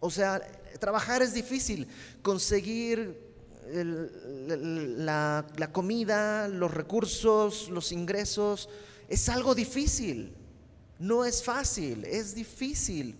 O 0.00 0.10
sea, 0.10 0.40
trabajar 0.78 1.22
es 1.22 1.32
difícil, 1.34 1.88
conseguir 2.22 3.18
la, 3.72 5.44
comida, 5.72 6.48
los 6.48 6.72
recursos, 6.72 7.68
los 7.70 7.92
ingresos, 7.92 8.68
es 9.08 9.28
algo 9.28 9.54
difícil. 9.54 10.34
No 10.98 11.24
es 11.24 11.42
fácil, 11.42 12.04
es 12.04 12.34
difícil. 12.34 13.16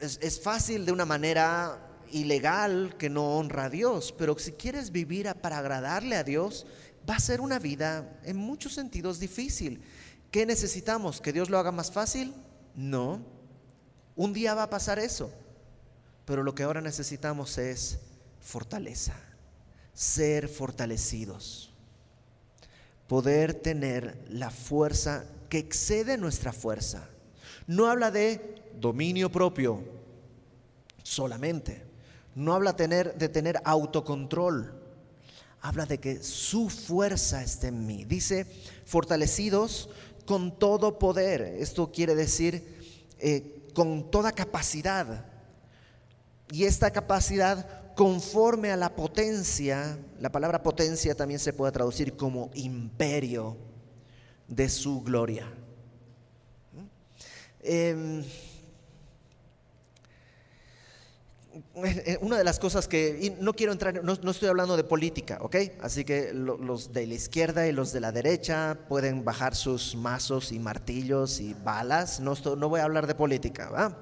Es 0.00 0.40
fácil 0.40 0.86
de 0.86 0.92
una 0.92 1.04
manera 1.04 1.78
ilegal 2.10 2.96
que 2.98 3.10
no 3.10 3.36
honra 3.36 3.64
a 3.64 3.70
Dios, 3.70 4.14
pero 4.16 4.38
si 4.38 4.52
quieres 4.52 4.92
vivir 4.92 5.32
para 5.40 5.58
agradarle 5.58 6.16
a 6.16 6.24
Dios, 6.24 6.66
va 7.08 7.16
a 7.16 7.20
ser 7.20 7.40
una 7.40 7.58
vida 7.58 8.20
en 8.24 8.36
muchos 8.36 8.74
sentidos 8.74 9.18
difícil. 9.18 9.82
¿Qué 10.30 10.46
necesitamos? 10.46 11.20
¿Que 11.20 11.32
Dios 11.32 11.50
lo 11.50 11.58
haga 11.58 11.72
más 11.72 11.90
fácil? 11.90 12.34
No. 12.74 13.24
Un 14.14 14.32
día 14.32 14.54
va 14.54 14.64
a 14.64 14.70
pasar 14.70 14.98
eso. 14.98 15.32
Pero 16.24 16.42
lo 16.42 16.54
que 16.54 16.62
ahora 16.62 16.80
necesitamos 16.80 17.58
es 17.58 17.98
fortaleza, 18.40 19.14
ser 19.92 20.48
fortalecidos, 20.48 21.72
poder 23.08 23.54
tener 23.54 24.24
la 24.28 24.50
fuerza 24.50 25.24
que 25.48 25.58
excede 25.58 26.16
nuestra 26.16 26.52
fuerza. 26.52 27.08
No 27.66 27.88
habla 27.88 28.10
de 28.10 28.61
dominio 28.78 29.30
propio 29.30 29.82
solamente. 31.02 31.84
No 32.34 32.54
habla 32.54 32.72
de 32.72 33.28
tener 33.28 33.60
autocontrol. 33.64 34.80
Habla 35.60 35.86
de 35.86 35.98
que 35.98 36.22
su 36.22 36.68
fuerza 36.70 37.42
está 37.42 37.68
en 37.68 37.86
mí. 37.86 38.04
Dice, 38.04 38.46
fortalecidos 38.84 39.88
con 40.26 40.58
todo 40.58 40.98
poder. 40.98 41.42
Esto 41.42 41.92
quiere 41.92 42.14
decir 42.14 43.10
eh, 43.18 43.68
con 43.74 44.10
toda 44.10 44.32
capacidad. 44.32 45.26
Y 46.50 46.64
esta 46.64 46.90
capacidad 46.90 47.94
conforme 47.94 48.70
a 48.70 48.76
la 48.76 48.94
potencia, 48.94 49.98
la 50.18 50.32
palabra 50.32 50.62
potencia 50.62 51.14
también 51.14 51.40
se 51.40 51.52
puede 51.52 51.72
traducir 51.72 52.16
como 52.16 52.50
imperio 52.54 53.56
de 54.48 54.68
su 54.68 55.02
gloria. 55.02 55.46
Em, 57.60 58.20
eh, 58.20 58.24
una 62.20 62.36
de 62.36 62.44
las 62.44 62.58
cosas 62.58 62.86
que, 62.86 63.36
no 63.40 63.54
quiero 63.54 63.72
entrar, 63.72 64.04
no, 64.04 64.12
estoy 64.30 64.48
hablando 64.48 64.76
de 64.76 64.84
política, 64.84 65.38
¿ok? 65.40 65.56
Así 65.80 66.04
que 66.04 66.32
los 66.34 66.92
de 66.92 67.06
la 67.06 67.14
izquierda 67.14 67.66
y 67.66 67.72
los 67.72 67.92
de 67.92 68.00
la 68.00 68.12
derecha 68.12 68.78
pueden 68.88 69.24
bajar 69.24 69.54
sus 69.54 69.96
mazos 69.96 70.52
y 70.52 70.58
martillos 70.58 71.40
y 71.40 71.54
balas. 71.54 72.20
No, 72.20 72.34
no 72.56 72.68
voy 72.68 72.80
a 72.80 72.84
hablar 72.84 73.06
de 73.06 73.14
política, 73.14 73.70
¿va? 73.70 73.96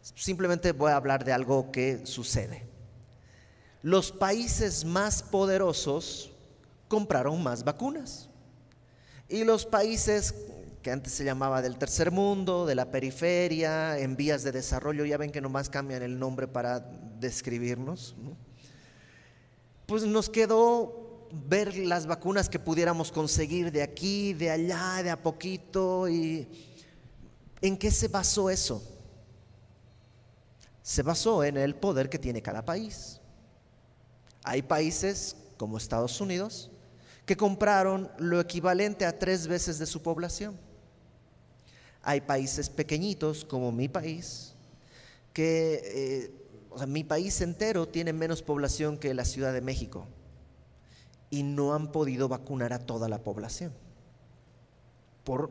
Simplemente 0.00 0.72
voy 0.72 0.92
a 0.92 0.96
hablar 0.96 1.24
de 1.24 1.32
algo 1.32 1.70
que 1.70 2.06
sucede. 2.06 2.66
Los 3.82 4.10
países 4.10 4.84
más 4.84 5.22
poderosos 5.22 6.32
compraron 6.88 7.42
más 7.42 7.64
vacunas. 7.64 8.30
Y 9.28 9.44
los 9.44 9.66
países 9.66 10.34
que 10.84 10.90
antes 10.90 11.14
se 11.14 11.24
llamaba 11.24 11.62
del 11.62 11.78
tercer 11.78 12.10
mundo, 12.10 12.66
de 12.66 12.74
la 12.74 12.90
periferia, 12.90 13.98
en 13.98 14.16
vías 14.16 14.42
de 14.42 14.52
desarrollo, 14.52 15.06
ya 15.06 15.16
ven 15.16 15.32
que 15.32 15.40
nomás 15.40 15.70
cambian 15.70 16.02
el 16.02 16.18
nombre 16.18 16.46
para 16.46 16.80
describirnos. 17.18 18.14
Pues 19.86 20.02
nos 20.04 20.28
quedó 20.28 21.26
ver 21.48 21.74
las 21.74 22.06
vacunas 22.06 22.50
que 22.50 22.58
pudiéramos 22.58 23.10
conseguir 23.10 23.72
de 23.72 23.82
aquí, 23.82 24.34
de 24.34 24.50
allá, 24.50 25.02
de 25.02 25.10
a 25.10 25.22
poquito. 25.22 26.06
¿Y 26.06 26.46
en 27.62 27.78
qué 27.78 27.90
se 27.90 28.08
basó 28.08 28.50
eso? 28.50 28.82
Se 30.82 31.02
basó 31.02 31.44
en 31.44 31.56
el 31.56 31.76
poder 31.76 32.10
que 32.10 32.18
tiene 32.18 32.42
cada 32.42 32.62
país. 32.62 33.22
Hay 34.42 34.60
países 34.60 35.34
como 35.56 35.78
Estados 35.78 36.20
Unidos 36.20 36.70
que 37.24 37.38
compraron 37.38 38.10
lo 38.18 38.38
equivalente 38.38 39.06
a 39.06 39.18
tres 39.18 39.46
veces 39.46 39.78
de 39.78 39.86
su 39.86 40.02
población. 40.02 40.73
Hay 42.04 42.20
países 42.20 42.68
pequeñitos 42.68 43.44
como 43.44 43.72
mi 43.72 43.88
país, 43.88 44.54
que 45.32 45.80
eh, 45.84 46.44
o 46.70 46.78
sea, 46.78 46.86
mi 46.86 47.04
país 47.04 47.40
entero 47.40 47.86
tiene 47.86 48.12
menos 48.12 48.42
población 48.42 48.98
que 48.98 49.14
la 49.14 49.24
Ciudad 49.24 49.52
de 49.52 49.60
México 49.60 50.06
y 51.30 51.42
no 51.42 51.74
han 51.74 51.92
podido 51.92 52.28
vacunar 52.28 52.72
a 52.72 52.78
toda 52.78 53.08
la 53.08 53.22
población 53.22 53.72
por 55.24 55.50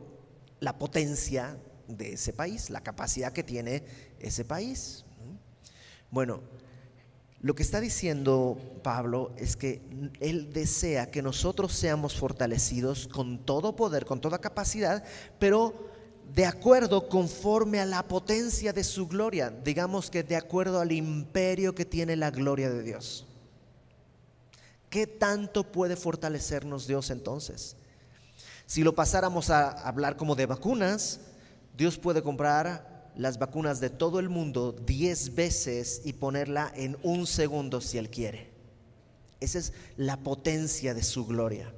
la 0.60 0.78
potencia 0.78 1.58
de 1.88 2.14
ese 2.14 2.32
país, 2.32 2.70
la 2.70 2.82
capacidad 2.82 3.32
que 3.32 3.42
tiene 3.42 3.84
ese 4.20 4.44
país. 4.44 5.04
Bueno, 6.10 6.40
lo 7.40 7.54
que 7.54 7.62
está 7.62 7.80
diciendo 7.80 8.58
Pablo 8.82 9.32
es 9.36 9.56
que 9.56 9.82
él 10.20 10.52
desea 10.52 11.10
que 11.10 11.22
nosotros 11.22 11.72
seamos 11.72 12.14
fortalecidos 12.14 13.08
con 13.08 13.44
todo 13.44 13.76
poder, 13.76 14.06
con 14.06 14.20
toda 14.20 14.38
capacidad, 14.38 15.04
pero 15.38 15.92
de 16.32 16.46
acuerdo 16.46 17.08
conforme 17.08 17.80
a 17.80 17.86
la 17.86 18.02
potencia 18.02 18.72
de 18.72 18.84
su 18.84 19.06
gloria, 19.06 19.50
digamos 19.50 20.10
que 20.10 20.22
de 20.22 20.36
acuerdo 20.36 20.80
al 20.80 20.92
imperio 20.92 21.74
que 21.74 21.84
tiene 21.84 22.16
la 22.16 22.30
gloria 22.30 22.70
de 22.70 22.82
Dios. 22.82 23.26
¿Qué 24.90 25.06
tanto 25.06 25.72
puede 25.72 25.96
fortalecernos 25.96 26.86
Dios 26.86 27.10
entonces? 27.10 27.76
Si 28.66 28.82
lo 28.82 28.94
pasáramos 28.94 29.50
a 29.50 29.70
hablar 29.70 30.16
como 30.16 30.34
de 30.34 30.46
vacunas, 30.46 31.20
Dios 31.76 31.98
puede 31.98 32.22
comprar 32.22 33.12
las 33.16 33.38
vacunas 33.38 33.80
de 33.80 33.90
todo 33.90 34.18
el 34.18 34.28
mundo 34.28 34.72
diez 34.72 35.34
veces 35.34 36.02
y 36.04 36.14
ponerla 36.14 36.72
en 36.74 36.96
un 37.02 37.26
segundo 37.26 37.80
si 37.80 37.98
Él 37.98 38.10
quiere. 38.10 38.50
Esa 39.40 39.58
es 39.58 39.72
la 39.96 40.16
potencia 40.16 40.94
de 40.94 41.02
su 41.02 41.26
gloria. 41.26 41.72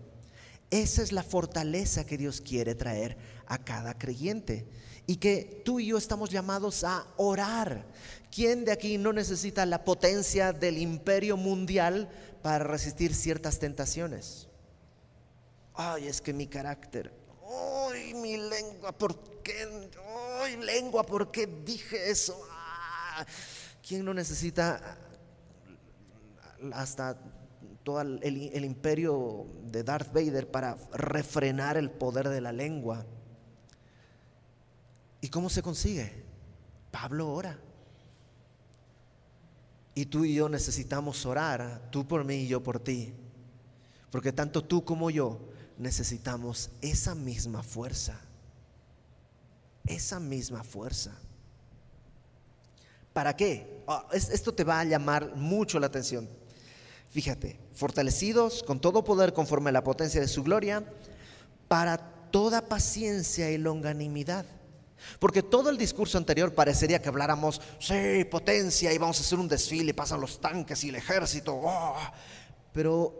Esa 0.70 1.02
es 1.02 1.12
la 1.12 1.22
fortaleza 1.22 2.06
que 2.06 2.18
Dios 2.18 2.40
quiere 2.40 2.74
traer 2.74 3.16
a 3.46 3.58
cada 3.58 3.98
creyente. 3.98 4.66
Y 5.06 5.16
que 5.16 5.62
tú 5.64 5.78
y 5.78 5.86
yo 5.86 5.98
estamos 5.98 6.30
llamados 6.30 6.84
a 6.84 7.06
orar. 7.16 7.86
¿Quién 8.30 8.64
de 8.64 8.72
aquí 8.72 8.98
no 8.98 9.12
necesita 9.12 9.64
la 9.64 9.84
potencia 9.84 10.52
del 10.52 10.78
imperio 10.78 11.36
mundial 11.36 12.08
para 12.42 12.64
resistir 12.64 13.14
ciertas 13.14 13.58
tentaciones? 13.58 14.48
Ay, 15.74 16.08
es 16.08 16.20
que 16.20 16.32
mi 16.32 16.46
carácter. 16.46 17.12
Ay, 17.88 18.14
mi 18.14 18.36
lengua, 18.36 18.92
¿por 18.92 19.42
qué? 19.42 19.88
Ay, 20.40 20.56
lengua, 20.56 21.04
¿por 21.04 21.30
qué 21.30 21.46
dije 21.46 22.10
eso? 22.10 22.40
Ah, 22.50 23.24
¿Quién 23.86 24.04
no 24.04 24.12
necesita 24.12 24.98
hasta 26.72 27.18
todo 27.84 28.00
el, 28.00 28.20
el, 28.22 28.64
imperio 28.64 29.46
de 29.62 29.84
Darth 29.84 30.12
Vader 30.12 30.50
para 30.50 30.76
refrenar 30.92 31.76
el 31.76 31.90
poder 31.90 32.28
de 32.28 32.40
la 32.40 32.52
lengua. 32.52 33.06
¿Y 35.26 35.28
cómo 35.28 35.50
se 35.50 35.60
consigue? 35.60 36.12
Pablo 36.92 37.28
ora. 37.32 37.58
Y 39.92 40.06
tú 40.06 40.24
y 40.24 40.34
yo 40.34 40.48
necesitamos 40.48 41.26
orar, 41.26 41.88
tú 41.90 42.06
por 42.06 42.22
mí 42.22 42.36
y 42.36 42.46
yo 42.46 42.62
por 42.62 42.78
ti. 42.78 43.12
Porque 44.12 44.30
tanto 44.30 44.62
tú 44.62 44.84
como 44.84 45.10
yo 45.10 45.40
necesitamos 45.78 46.70
esa 46.80 47.16
misma 47.16 47.64
fuerza. 47.64 48.20
Esa 49.84 50.20
misma 50.20 50.62
fuerza. 50.62 51.10
¿Para 53.12 53.34
qué? 53.34 53.82
Ah, 53.88 54.06
esto 54.12 54.54
te 54.54 54.62
va 54.62 54.78
a 54.78 54.84
llamar 54.84 55.34
mucho 55.34 55.80
la 55.80 55.88
atención. 55.88 56.28
Fíjate, 57.10 57.58
fortalecidos 57.74 58.62
con 58.62 58.80
todo 58.80 59.02
poder 59.02 59.32
conforme 59.32 59.70
a 59.70 59.72
la 59.72 59.82
potencia 59.82 60.20
de 60.20 60.28
su 60.28 60.44
gloria, 60.44 60.84
para 61.66 61.98
toda 62.30 62.68
paciencia 62.68 63.50
y 63.50 63.58
longanimidad. 63.58 64.46
Porque 65.18 65.42
todo 65.42 65.70
el 65.70 65.78
discurso 65.78 66.18
anterior 66.18 66.54
parecería 66.54 67.00
que 67.00 67.08
habláramos, 67.08 67.60
sí, 67.78 68.24
potencia, 68.30 68.92
y 68.92 68.98
vamos 68.98 69.18
a 69.18 69.22
hacer 69.22 69.38
un 69.38 69.48
desfile, 69.48 69.94
pasan 69.94 70.20
los 70.20 70.40
tanques 70.40 70.82
y 70.84 70.88
el 70.88 70.96
ejército, 70.96 71.54
oh". 71.54 71.96
pero 72.72 73.14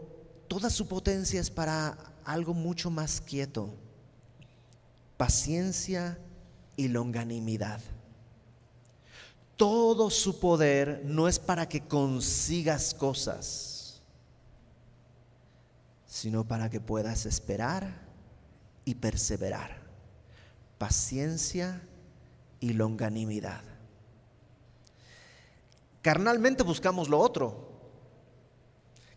toda 0.47 0.69
su 0.69 0.87
potencia 0.87 1.39
es 1.39 1.49
para 1.49 1.97
algo 2.23 2.53
mucho 2.53 2.89
más 2.89 3.21
quieto, 3.21 3.73
paciencia 5.17 6.19
y 6.75 6.87
longanimidad. 6.87 7.81
Todo 9.55 10.09
su 10.09 10.39
poder 10.39 11.01
no 11.03 11.27
es 11.27 11.39
para 11.39 11.67
que 11.67 11.81
consigas 11.87 12.93
cosas 12.93 13.77
sino 16.17 16.47
para 16.47 16.67
que 16.67 16.79
puedas 16.79 17.27
esperar 17.27 17.93
y 18.85 18.95
perseverar. 18.95 19.86
Paciencia 20.77 21.81
y 22.59 22.73
longanimidad. 22.73 23.61
Carnalmente 26.01 26.63
buscamos 26.63 27.09
lo 27.09 27.19
otro. 27.19 27.67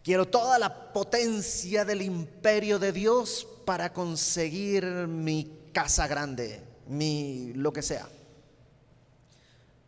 Quiero 0.03 0.27
toda 0.27 0.59
la 0.59 0.92
potencia 0.92 1.85
del 1.85 2.03
imperio 2.03 2.79
de 2.79 2.92
Dios 2.92 3.46
para 3.66 3.92
conseguir 3.92 4.85
mi 5.07 5.70
casa 5.73 6.07
grande, 6.07 6.62
mi 6.88 7.53
lo 7.55 7.73
que 7.73 7.83
sea. 7.83 8.09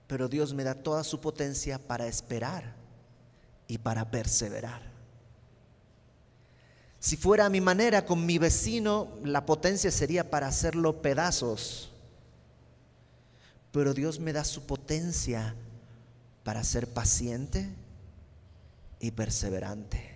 Pero 0.07 0.29
Dios 0.29 0.53
me 0.53 0.65
da 0.65 0.75
toda 0.75 1.03
su 1.03 1.21
potencia 1.21 1.79
para 1.79 2.07
esperar 2.07 2.77
y 3.67 3.79
para 3.79 4.11
perseverar. 4.11 4.92
Si 7.03 7.17
fuera 7.17 7.47
a 7.47 7.51
mi 7.51 7.61
manera 7.61 8.07
con 8.07 8.25
mi 8.25 8.39
vecino, 8.39 9.19
la 9.25 9.45
potencia 9.45 9.91
sería 9.91 10.31
para 10.31 10.47
hacerlo 10.47 11.03
pedazos. 11.03 11.91
Pero 13.73 13.93
Dios 13.93 14.21
me 14.21 14.33
da 14.33 14.45
su 14.45 14.67
potencia 14.67 15.57
para 16.45 16.63
ser 16.63 16.87
paciente 16.87 17.69
y 19.01 19.11
perseverante. 19.11 20.13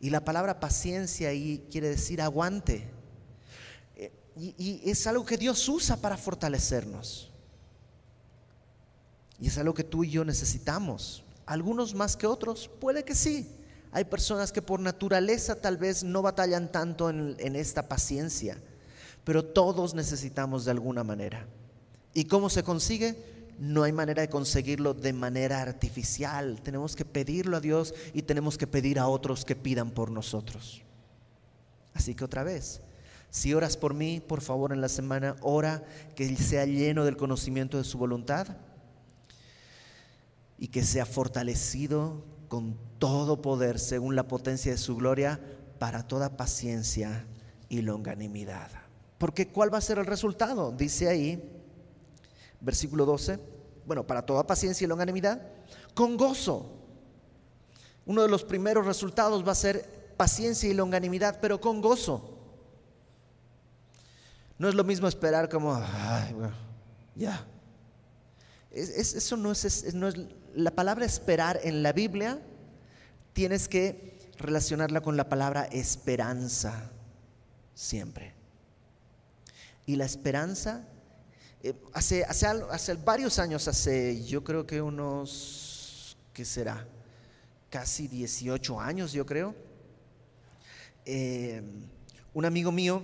Y 0.00 0.10
la 0.10 0.24
palabra 0.24 0.58
paciencia 0.58 1.28
ahí 1.28 1.64
quiere 1.70 1.90
decir 1.90 2.20
aguante. 2.20 2.90
Eh, 3.94 4.10
y, 4.36 4.54
y, 4.58 4.90
es 4.90 5.06
algo 5.06 5.24
que 5.24 5.38
Dios 5.38 5.68
usa 5.68 5.98
para 5.98 6.16
fortalecernos. 6.16 7.30
Y 9.38 9.46
es 9.46 9.56
algo 9.56 9.72
que 9.72 9.84
tú 9.84 10.02
y 10.02 10.10
yo 10.10 10.24
necesitamos. 10.24 11.22
Algunos 11.46 11.94
más 11.94 12.16
que 12.16 12.26
otros, 12.26 12.68
puede 12.80 13.04
que 13.04 13.14
sí. 13.14 13.59
Hay 13.92 14.04
personas 14.04 14.52
que 14.52 14.62
por 14.62 14.80
naturaleza 14.80 15.60
tal 15.60 15.76
vez 15.76 16.04
no 16.04 16.22
batallan 16.22 16.70
tanto 16.70 17.10
en, 17.10 17.56
esta 17.56 17.88
paciencia, 17.88 18.56
pero 19.24 19.44
todos 19.44 19.94
necesitamos 19.94 20.64
de 20.64 20.70
alguna 20.70 21.02
manera. 21.02 21.46
¿Y 22.14 22.24
cómo 22.24 22.50
se 22.50 22.62
consigue? 22.62 23.16
No 23.58 23.82
hay 23.82 23.92
manera 23.92 24.22
de 24.22 24.30
conseguirlo 24.30 24.94
de 24.94 25.12
manera 25.12 25.60
artificial. 25.60 26.60
Tenemos 26.62 26.94
que 26.94 27.04
pedirlo 27.04 27.56
a 27.56 27.60
Dios 27.60 27.94
y 28.14 28.22
tenemos 28.22 28.56
que 28.56 28.66
pedir 28.66 28.98
a 28.98 29.08
otros 29.08 29.44
que 29.44 29.56
pidan 29.56 29.90
por 29.90 30.10
nosotros. 30.10 30.82
Así 31.92 32.14
que 32.14 32.24
otra 32.24 32.44
vez, 32.44 32.80
si 33.28 33.54
oras 33.54 33.76
por 33.76 33.92
mí, 33.92 34.20
por 34.20 34.40
favor 34.40 34.72
en 34.72 34.80
la 34.80 34.88
semana, 34.88 35.36
ora 35.40 35.84
que 36.14 36.34
sea 36.36 36.64
lleno 36.64 37.04
del 37.04 37.16
conocimiento 37.16 37.76
de 37.76 37.84
su 37.84 37.98
voluntad 37.98 38.46
y 40.58 40.68
que 40.68 40.84
sea 40.84 41.06
fortalecido 41.06 42.22
con 42.50 42.76
todo 42.98 43.40
poder 43.40 43.78
según 43.78 44.16
la 44.16 44.26
potencia 44.26 44.72
de 44.72 44.76
su 44.76 44.96
gloria 44.96 45.40
para 45.78 46.02
toda 46.02 46.36
paciencia 46.36 47.24
y 47.68 47.80
longanimidad. 47.80 48.68
Porque 49.18 49.46
¿cuál 49.52 49.72
va 49.72 49.78
a 49.78 49.80
ser 49.80 49.98
el 49.98 50.06
resultado? 50.06 50.72
Dice 50.72 51.08
ahí, 51.08 51.40
versículo 52.60 53.06
12, 53.06 53.38
bueno, 53.86 54.04
para 54.04 54.26
toda 54.26 54.48
paciencia 54.48 54.84
y 54.84 54.88
longanimidad, 54.88 55.40
con 55.94 56.16
gozo. 56.16 56.72
Uno 58.04 58.22
de 58.22 58.28
los 58.28 58.42
primeros 58.42 58.84
resultados 58.84 59.46
va 59.46 59.52
a 59.52 59.54
ser 59.54 60.12
paciencia 60.16 60.68
y 60.68 60.74
longanimidad, 60.74 61.38
pero 61.40 61.60
con 61.60 61.80
gozo. 61.80 62.36
No 64.58 64.68
es 64.68 64.74
lo 64.74 64.82
mismo 64.82 65.06
esperar 65.06 65.48
como, 65.48 65.72
ay, 65.72 66.34
ya. 67.14 67.46
Eso 68.70 69.36
no 69.36 69.52
es, 69.52 69.94
no 69.94 70.08
es, 70.08 70.14
la 70.54 70.70
palabra 70.70 71.04
esperar 71.04 71.60
en 71.62 71.82
la 71.82 71.92
Biblia, 71.92 72.40
tienes 73.32 73.68
que 73.68 74.18
relacionarla 74.38 75.00
con 75.00 75.16
la 75.16 75.28
palabra 75.28 75.64
esperanza, 75.64 76.90
siempre. 77.74 78.34
Y 79.86 79.96
la 79.96 80.04
esperanza, 80.04 80.86
eh, 81.62 81.74
hace, 81.92 82.24
hace, 82.24 82.46
hace 82.46 82.94
varios 82.94 83.38
años, 83.38 83.66
hace 83.68 84.24
yo 84.24 84.44
creo 84.44 84.66
que 84.66 84.80
unos, 84.80 86.16
¿qué 86.32 86.44
será? 86.44 86.86
Casi 87.68 88.08
18 88.08 88.80
años, 88.80 89.12
yo 89.12 89.26
creo. 89.26 89.54
Eh, 91.04 91.62
un 92.32 92.44
amigo 92.44 92.70
mío 92.70 93.02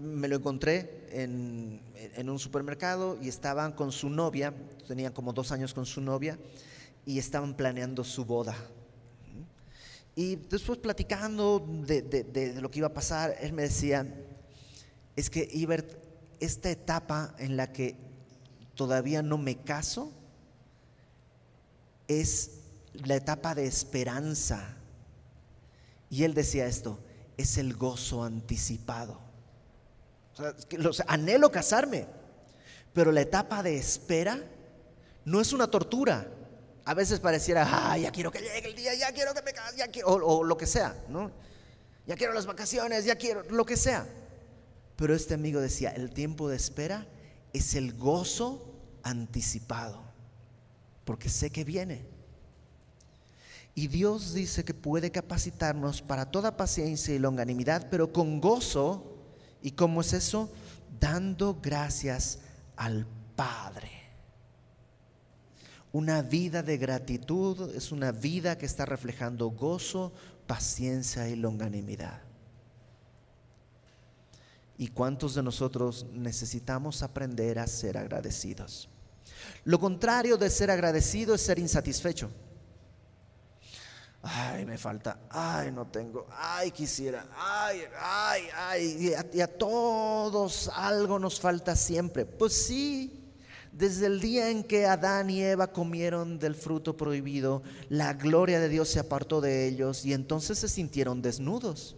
me 0.00 0.28
lo 0.28 0.36
encontré 0.36 1.06
en, 1.12 1.80
un 2.28 2.38
supermercado 2.38 3.18
y 3.20 3.28
estaban 3.28 3.72
con 3.72 3.92
su 3.92 4.10
novia, 4.10 4.52
tenían 4.86 5.12
como 5.12 5.32
dos 5.32 5.52
años 5.52 5.72
con 5.74 5.86
su 5.86 6.00
novia, 6.00 6.38
y 7.06 7.18
estaban 7.18 7.54
planeando 7.54 8.04
su 8.04 8.24
boda. 8.24 8.54
Y 10.14 10.36
después 10.36 10.78
platicando 10.78 11.64
de, 11.86 12.02
de, 12.02 12.60
lo 12.60 12.70
que 12.70 12.80
iba 12.80 12.88
a 12.88 12.94
pasar, 12.94 13.36
él 13.40 13.52
me 13.52 13.62
decía, 13.62 14.06
es 15.16 15.30
que 15.30 15.48
Ibert, 15.52 15.96
esta 16.40 16.70
etapa 16.70 17.34
en 17.38 17.56
la 17.56 17.72
que 17.72 17.96
todavía 18.74 19.22
no 19.22 19.38
me 19.38 19.56
caso, 19.56 20.12
es 22.08 22.60
la 22.92 23.16
etapa 23.16 23.54
de 23.54 23.66
esperanza. 23.66 24.76
Y 26.10 26.24
él 26.24 26.34
decía 26.34 26.66
esto, 26.66 26.98
es 27.36 27.58
el 27.58 27.74
gozo 27.74 28.24
anticipado 28.24 29.27
anhelo 31.06 31.50
casarme, 31.50 32.06
pero 32.92 33.12
la 33.12 33.20
etapa 33.20 33.62
de 33.62 33.76
espera 33.76 34.42
no 35.24 35.40
es 35.40 35.52
una 35.52 35.70
tortura. 35.70 36.26
A 36.84 36.94
veces 36.94 37.20
pareciera, 37.20 37.96
ya 37.98 38.10
quiero 38.10 38.30
que 38.30 38.40
llegue 38.40 38.68
el 38.68 38.74
día, 38.74 38.94
ya 38.94 39.12
quiero 39.12 39.34
que 39.34 39.42
me 39.42 39.52
case, 39.52 39.88
quiero, 39.90 40.08
o, 40.08 40.42
lo 40.42 40.56
que 40.56 40.66
sea, 40.66 40.96
¿no? 41.08 41.30
Ya 42.06 42.16
quiero 42.16 42.32
las 42.32 42.46
vacaciones, 42.46 43.04
ya 43.04 43.16
quiero, 43.16 43.42
lo 43.50 43.66
que 43.66 43.76
sea. 43.76 44.06
Pero 44.96 45.14
este 45.14 45.34
amigo 45.34 45.60
decía, 45.60 45.90
el 45.90 46.10
tiempo 46.10 46.48
de 46.48 46.56
espera 46.56 47.06
es 47.52 47.74
el 47.74 47.92
gozo 47.92 48.74
anticipado, 49.02 50.02
porque 51.04 51.28
sé 51.28 51.50
que 51.50 51.64
viene. 51.64 52.06
Y 53.74 53.88
Dios 53.88 54.34
dice 54.34 54.64
que 54.64 54.74
puede 54.74 55.12
capacitarnos 55.12 56.02
para 56.02 56.30
toda 56.30 56.56
paciencia 56.56 57.14
y 57.14 57.18
longanimidad, 57.18 57.88
pero 57.90 58.12
con 58.12 58.40
gozo 58.40 59.17
¿Y 59.62 59.72
cómo 59.72 60.00
es 60.00 60.12
eso? 60.12 60.50
Dando 61.00 61.58
gracias 61.60 62.38
al 62.76 63.06
Padre. 63.36 63.90
Una 65.92 66.22
vida 66.22 66.62
de 66.62 66.76
gratitud 66.76 67.74
es 67.74 67.92
una 67.92 68.12
vida 68.12 68.58
que 68.58 68.66
está 68.66 68.84
reflejando 68.84 69.48
gozo, 69.50 70.12
paciencia 70.46 71.28
y 71.28 71.36
longanimidad. 71.36 72.20
¿Y 74.76 74.88
cuántos 74.88 75.34
de 75.34 75.42
nosotros 75.42 76.06
necesitamos 76.12 77.02
aprender 77.02 77.58
a 77.58 77.66
ser 77.66 77.98
agradecidos? 77.98 78.88
Lo 79.64 79.80
contrario 79.80 80.36
de 80.36 80.50
ser 80.50 80.70
agradecido 80.70 81.34
es 81.34 81.40
ser 81.40 81.58
insatisfecho 81.58 82.30
ay, 84.22 84.66
me 84.66 84.78
falta, 84.78 85.20
ay, 85.30 85.70
no 85.70 85.86
tengo, 85.86 86.26
ay, 86.36 86.70
quisiera, 86.70 87.26
ay, 87.36 87.80
ay, 88.00 88.42
ay, 88.56 89.14
y 89.32 89.40
a, 89.40 89.46
todos 89.46 90.70
algo 90.74 91.18
nos 91.18 91.40
falta 91.40 91.76
siempre. 91.76 92.26
Pues 92.26 92.52
sí, 92.52 93.32
desde 93.72 94.06
el 94.06 94.20
día 94.20 94.50
en 94.50 94.64
que 94.64 94.86
Adán 94.86 95.30
y 95.30 95.42
Eva 95.42 95.68
comieron 95.68 96.38
del 96.38 96.54
fruto 96.54 96.96
prohibido, 96.96 97.62
la 97.88 98.14
gloria 98.14 98.60
de 98.60 98.68
Dios 98.68 98.88
se 98.88 98.98
apartó 98.98 99.40
de 99.40 99.68
ellos 99.68 100.04
y 100.04 100.12
entonces 100.12 100.58
se 100.58 100.68
sintieron 100.68 101.22
desnudos. 101.22 101.96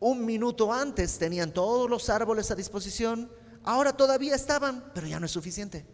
Un 0.00 0.26
minuto 0.26 0.72
antes 0.72 1.18
tenían 1.18 1.52
todos 1.52 1.88
los 1.88 2.10
árboles 2.10 2.50
a 2.50 2.56
disposición, 2.56 3.30
ahora 3.62 3.96
todavía 3.96 4.34
estaban, 4.34 4.90
pero 4.94 5.06
ya 5.06 5.20
no 5.20 5.26
es 5.26 5.32
suficiente. 5.32 5.86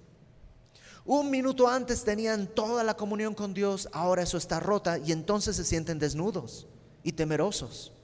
Un 1.09 1.31
minuto 1.31 1.67
antes 1.67 2.05
tenían 2.05 2.47
toda 2.47 2.85
la 2.85 2.95
comunión 2.95 3.33
con 3.33 3.55
Dios, 3.55 3.89
ahora 3.93 4.25
eso 4.25 4.37
está 4.37 4.61
rota 4.61 4.99
y 4.99 5.13
entonces 5.13 5.57
se 5.57 5.65
sienten 5.65 5.99
desnudos 5.99 6.67
y 7.03 7.13
temerosos. 7.13 7.95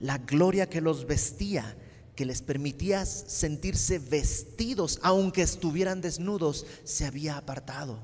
La 0.00 0.16
gloria 0.16 0.70
que 0.70 0.80
los 0.80 1.06
vestía, 1.06 1.76
que 2.16 2.24
les 2.24 2.40
permitía 2.40 3.04
sentirse 3.04 3.98
vestidos, 3.98 4.98
aunque 5.02 5.42
estuvieran 5.42 6.00
desnudos, 6.00 6.64
se 6.84 7.04
había 7.04 7.36
apartado. 7.36 7.98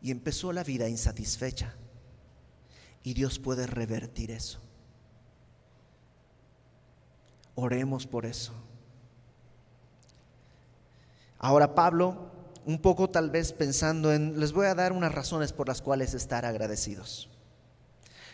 Y 0.00 0.10
empezó 0.10 0.50
la 0.50 0.64
vida 0.64 0.88
insatisfecha. 0.88 1.74
Y 3.02 3.12
Dios 3.12 3.38
puede 3.38 3.66
revertir 3.66 4.30
eso. 4.30 4.60
Oremos 7.54 8.06
por 8.06 8.24
eso. 8.24 8.54
Ahora 11.44 11.74
Pablo, 11.74 12.16
un 12.64 12.80
poco 12.80 13.10
tal 13.10 13.28
vez 13.28 13.52
pensando 13.52 14.14
en, 14.14 14.40
les 14.40 14.52
voy 14.52 14.64
a 14.64 14.74
dar 14.74 14.92
unas 14.92 15.14
razones 15.14 15.52
por 15.52 15.68
las 15.68 15.82
cuales 15.82 16.14
estar 16.14 16.46
agradecidos. 16.46 17.28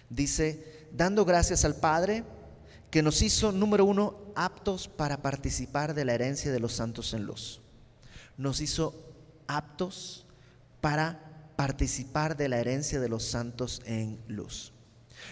Dice, 0.09 0.87
dando 0.93 1.25
gracias 1.25 1.65
al 1.65 1.75
Padre 1.75 2.23
que 2.89 3.03
nos 3.03 3.21
hizo, 3.23 3.51
número 3.51 3.85
uno, 3.85 4.17
aptos 4.37 4.87
para 4.87 5.23
participar 5.23 5.93
de 5.93 6.05
la 6.05 6.15
herencia 6.15 6.53
de 6.53 6.61
los 6.61 6.75
santos 6.75 7.13
en 7.13 7.25
luz. 7.25 7.61
Nos 8.37 8.61
hizo 8.61 8.95
aptos 9.49 10.25
para 10.81 11.53
participar 11.57 12.37
de 12.37 12.49
la 12.49 12.61
herencia 12.61 13.01
de 13.01 13.09
los 13.09 13.25
santos 13.25 13.83
en 13.87 14.21
luz. 14.29 14.73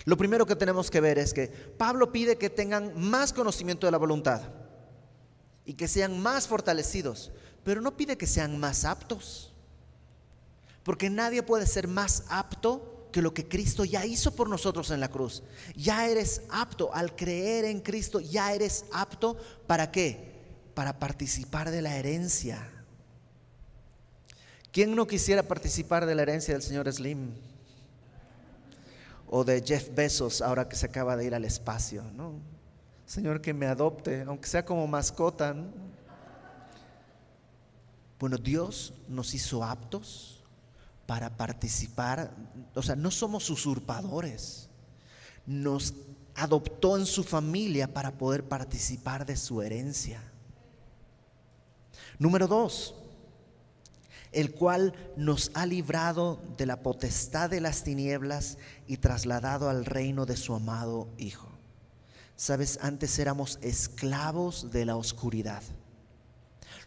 Lo 0.04 0.16
primero 0.16 0.46
que 0.46 0.56
tenemos 0.56 0.90
que 0.90 1.00
ver 1.00 1.16
es 1.16 1.32
que 1.32 1.46
Pablo 1.46 2.10
pide 2.10 2.38
que 2.38 2.50
tengan 2.50 3.00
más 3.00 3.32
conocimiento 3.32 3.86
de 3.86 3.92
la 3.92 3.98
voluntad 3.98 4.42
y 5.64 5.74
que 5.74 5.86
sean 5.86 6.18
más 6.20 6.48
fortalecidos 6.48 7.30
pero 7.68 7.82
no 7.82 7.98
pide 7.98 8.16
que 8.16 8.26
sean 8.26 8.58
más 8.58 8.86
aptos. 8.86 9.52
Porque 10.84 11.10
nadie 11.10 11.42
puede 11.42 11.66
ser 11.66 11.86
más 11.86 12.24
apto 12.30 13.10
que 13.12 13.20
lo 13.20 13.34
que 13.34 13.46
Cristo 13.46 13.84
ya 13.84 14.06
hizo 14.06 14.34
por 14.34 14.48
nosotros 14.48 14.90
en 14.90 15.00
la 15.00 15.10
cruz. 15.10 15.42
Ya 15.76 16.08
eres 16.08 16.40
apto 16.48 16.94
al 16.94 17.14
creer 17.14 17.66
en 17.66 17.82
Cristo, 17.82 18.20
ya 18.20 18.54
eres 18.54 18.86
apto 18.90 19.36
para 19.66 19.90
qué? 19.90 20.32
Para 20.72 20.98
participar 20.98 21.70
de 21.70 21.82
la 21.82 21.94
herencia. 21.94 22.66
¿Quién 24.72 24.96
no 24.96 25.06
quisiera 25.06 25.42
participar 25.42 26.06
de 26.06 26.14
la 26.14 26.22
herencia 26.22 26.54
del 26.54 26.62
señor 26.62 26.90
Slim? 26.90 27.34
O 29.26 29.44
de 29.44 29.62
Jeff 29.62 29.94
Bezos 29.94 30.40
ahora 30.40 30.70
que 30.70 30.76
se 30.76 30.86
acaba 30.86 31.18
de 31.18 31.26
ir 31.26 31.34
al 31.34 31.44
espacio, 31.44 32.02
¿no? 32.14 32.32
Señor, 33.04 33.42
que 33.42 33.52
me 33.52 33.66
adopte, 33.66 34.22
aunque 34.22 34.48
sea 34.48 34.64
como 34.64 34.86
mascota. 34.86 35.52
¿no? 35.52 35.87
Bueno, 38.18 38.36
Dios 38.36 38.94
nos 39.08 39.34
hizo 39.34 39.62
aptos 39.62 40.42
para 41.06 41.36
participar, 41.36 42.34
o 42.74 42.82
sea, 42.82 42.96
no 42.96 43.10
somos 43.10 43.48
usurpadores. 43.48 44.68
Nos 45.46 45.94
adoptó 46.34 46.98
en 46.98 47.06
su 47.06 47.24
familia 47.24 47.92
para 47.92 48.12
poder 48.12 48.44
participar 48.44 49.24
de 49.24 49.36
su 49.36 49.62
herencia. 49.62 50.20
Número 52.18 52.46
dos, 52.46 52.94
el 54.32 54.52
cual 54.52 54.94
nos 55.16 55.50
ha 55.54 55.64
librado 55.64 56.40
de 56.56 56.66
la 56.66 56.82
potestad 56.82 57.48
de 57.48 57.60
las 57.60 57.84
tinieblas 57.84 58.58
y 58.86 58.98
trasladado 58.98 59.70
al 59.70 59.84
reino 59.84 60.26
de 60.26 60.36
su 60.36 60.54
amado 60.54 61.08
Hijo. 61.16 61.48
Sabes, 62.36 62.78
antes 62.82 63.18
éramos 63.18 63.58
esclavos 63.62 64.70
de 64.70 64.84
la 64.84 64.96
oscuridad. 64.96 65.62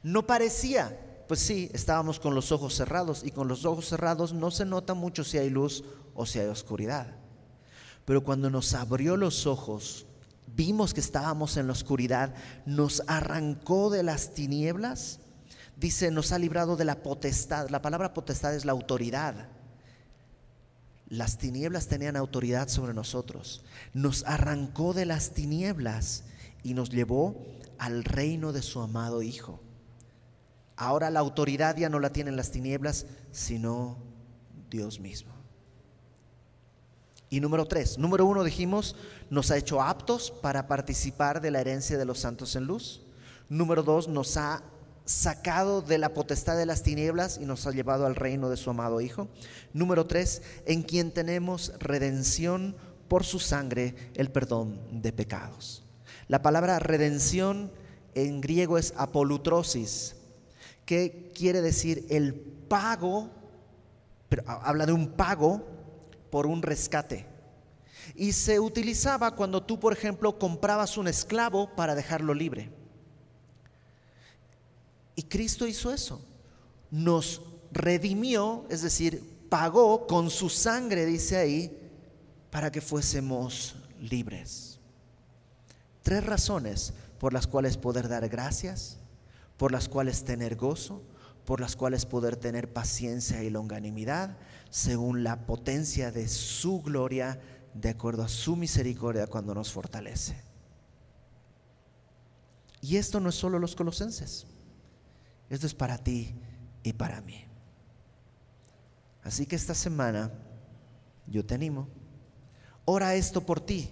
No 0.03 0.25
parecía, 0.25 0.97
pues 1.31 1.39
sí, 1.39 1.69
estábamos 1.71 2.19
con 2.19 2.35
los 2.35 2.51
ojos 2.51 2.75
cerrados 2.75 3.23
y 3.23 3.31
con 3.31 3.47
los 3.47 3.63
ojos 3.63 3.87
cerrados 3.87 4.33
no 4.33 4.51
se 4.51 4.65
nota 4.65 4.95
mucho 4.95 5.23
si 5.23 5.37
hay 5.37 5.49
luz 5.49 5.81
o 6.13 6.25
si 6.25 6.39
hay 6.39 6.47
oscuridad. 6.47 7.07
Pero 8.03 8.21
cuando 8.21 8.49
nos 8.49 8.73
abrió 8.73 9.15
los 9.15 9.47
ojos, 9.47 10.05
vimos 10.45 10.93
que 10.93 10.99
estábamos 10.99 11.55
en 11.55 11.67
la 11.67 11.71
oscuridad, 11.71 12.35
nos 12.65 13.01
arrancó 13.07 13.89
de 13.89 14.03
las 14.03 14.33
tinieblas, 14.33 15.21
Dice, 15.77 16.11
nos 16.11 16.33
ha 16.33 16.37
librado 16.37 16.75
de 16.75 16.83
la 16.83 17.01
potestad. 17.01 17.69
La 17.69 17.81
palabra 17.81 18.13
potestad 18.13 18.53
es 18.53 18.65
la 18.65 18.73
autoridad. 18.73 19.47
Las 21.07 21.37
tinieblas 21.37 21.87
tenían 21.87 22.17
autoridad 22.17 22.67
sobre 22.67 22.93
nosotros. 22.93 23.63
Nos 23.93 24.25
arrancó 24.25 24.93
de 24.93 25.05
las 25.05 25.31
tinieblas 25.31 26.25
y 26.61 26.73
nos 26.73 26.89
llevó 26.89 27.41
al 27.79 28.03
reino 28.03 28.51
de 28.51 28.63
su 28.63 28.81
amado 28.81 29.21
Hijo. 29.21 29.61
Ahora 30.81 31.11
la 31.11 31.19
autoridad 31.19 31.77
ya 31.77 31.89
no 31.89 31.99
la 31.99 32.09
tienen 32.09 32.35
las 32.35 32.49
tinieblas, 32.49 33.05
sino 33.31 33.99
Dios 34.71 34.99
mismo. 34.99 35.31
Y 37.29 37.39
número 37.39 37.67
tres, 37.67 37.99
número 37.99 38.25
uno 38.25 38.43
dijimos, 38.43 38.95
nos 39.29 39.51
ha 39.51 39.57
hecho 39.57 39.79
aptos 39.83 40.31
para 40.31 40.67
participar 40.67 41.39
de 41.39 41.51
la 41.51 41.61
herencia 41.61 41.99
de 41.99 42.05
los 42.05 42.17
santos 42.17 42.55
en 42.55 42.65
luz. 42.65 43.03
Número 43.47 43.83
dos, 43.83 44.07
nos 44.07 44.37
ha 44.37 44.63
sacado 45.05 45.83
de 45.83 45.99
la 45.99 46.15
potestad 46.15 46.57
de 46.57 46.65
las 46.65 46.81
tinieblas 46.81 47.37
y 47.39 47.45
nos 47.45 47.67
ha 47.67 47.71
llevado 47.71 48.07
al 48.07 48.15
reino 48.15 48.49
de 48.49 48.57
su 48.57 48.71
amado 48.71 49.01
Hijo. 49.01 49.27
Número 49.73 50.07
tres, 50.07 50.41
en 50.65 50.81
quien 50.81 51.11
tenemos 51.11 51.73
redención 51.77 52.75
por 53.07 53.23
su 53.23 53.37
sangre, 53.37 53.93
el 54.15 54.31
perdón 54.31 54.79
de 55.03 55.13
pecados. 55.13 55.83
La 56.27 56.41
palabra 56.41 56.79
redención 56.79 57.71
en 58.15 58.41
griego 58.41 58.79
es 58.79 58.95
apolutrosis, 58.97 60.15
que 60.91 61.31
quiere 61.33 61.61
decir 61.61 62.05
el 62.09 62.33
pago, 62.33 63.29
pero 64.27 64.43
habla 64.45 64.85
de 64.85 64.91
un 64.91 65.13
pago 65.13 65.65
por 66.29 66.45
un 66.45 66.61
rescate. 66.61 67.25
Y 68.13 68.33
se 68.33 68.59
utilizaba 68.59 69.33
cuando 69.37 69.63
tú, 69.63 69.79
por 69.79 69.93
ejemplo, 69.93 70.37
comprabas 70.37 70.97
un 70.97 71.07
esclavo 71.07 71.73
para 71.77 71.95
dejarlo 71.95 72.33
libre. 72.33 72.73
Y 75.15 75.23
Cristo 75.23 75.65
hizo 75.65 75.93
eso. 75.93 76.21
Nos 76.89 77.41
redimió, 77.71 78.65
es 78.69 78.81
decir, 78.81 79.47
pagó 79.47 80.07
con 80.07 80.29
su 80.29 80.49
sangre, 80.49 81.05
dice 81.05 81.37
ahí, 81.37 81.89
para 82.49 82.69
que 82.69 82.81
fuésemos 82.81 83.77
libres. 83.97 84.77
Tres 86.03 86.25
razones 86.25 86.93
por 87.17 87.31
las 87.31 87.47
cuales 87.47 87.77
poder 87.77 88.09
dar 88.09 88.27
gracias, 88.27 88.97
por 89.61 89.71
las 89.71 89.87
cuales 89.87 90.23
tener 90.23 90.55
gozo, 90.55 91.03
por 91.45 91.61
las 91.61 91.75
cuales 91.75 92.07
poder 92.07 92.35
tener 92.35 92.73
paciencia 92.73 93.43
y 93.43 93.51
longanimidad, 93.51 94.35
según 94.71 95.23
la 95.23 95.45
potencia 95.45 96.11
de 96.11 96.27
su 96.29 96.81
gloria, 96.81 97.39
de 97.75 97.89
acuerdo 97.89 98.23
a 98.23 98.27
su 98.27 98.55
misericordia 98.55 99.27
cuando 99.27 99.53
nos 99.53 99.71
fortalece. 99.71 100.41
Y 102.81 102.97
esto 102.97 103.19
no 103.19 103.29
es 103.29 103.35
solo 103.35 103.59
los 103.59 103.75
colosenses, 103.75 104.47
esto 105.47 105.67
es 105.67 105.75
para 105.75 105.99
ti 105.99 106.33
y 106.81 106.93
para 106.93 107.21
mí. 107.21 107.45
Así 109.21 109.45
que 109.45 109.55
esta 109.55 109.75
semana 109.75 110.31
yo 111.27 111.45
te 111.45 111.53
animo, 111.53 111.87
ora 112.83 113.13
esto 113.13 113.45
por 113.45 113.59
ti. 113.59 113.91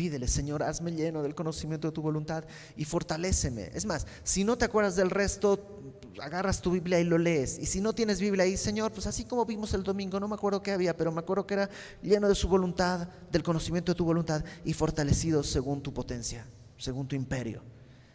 Pídele, 0.00 0.28
Señor, 0.28 0.62
hazme 0.62 0.92
lleno 0.92 1.22
del 1.22 1.34
conocimiento 1.34 1.88
de 1.88 1.92
tu 1.92 2.00
voluntad 2.00 2.42
y 2.74 2.86
fortaléceme. 2.86 3.70
Es 3.74 3.84
más, 3.84 4.06
si 4.22 4.44
no 4.44 4.56
te 4.56 4.64
acuerdas 4.64 4.96
del 4.96 5.10
resto, 5.10 5.82
agarras 6.22 6.62
tu 6.62 6.70
Biblia 6.70 6.98
y 6.98 7.04
lo 7.04 7.18
lees. 7.18 7.58
Y 7.58 7.66
si 7.66 7.82
no 7.82 7.92
tienes 7.92 8.18
Biblia 8.18 8.44
ahí, 8.44 8.56
Señor, 8.56 8.92
pues 8.92 9.06
así 9.06 9.26
como 9.26 9.44
vimos 9.44 9.74
el 9.74 9.82
domingo, 9.82 10.18
no 10.18 10.26
me 10.26 10.36
acuerdo 10.36 10.62
qué 10.62 10.72
había, 10.72 10.96
pero 10.96 11.12
me 11.12 11.20
acuerdo 11.20 11.46
que 11.46 11.52
era 11.52 11.68
lleno 12.00 12.30
de 12.30 12.34
su 12.34 12.48
voluntad, 12.48 13.08
del 13.30 13.42
conocimiento 13.42 13.92
de 13.92 13.96
tu 13.96 14.06
voluntad 14.06 14.42
y 14.64 14.72
fortalecido 14.72 15.42
según 15.42 15.82
tu 15.82 15.92
potencia, 15.92 16.46
según 16.78 17.06
tu 17.06 17.14
imperio. 17.14 17.62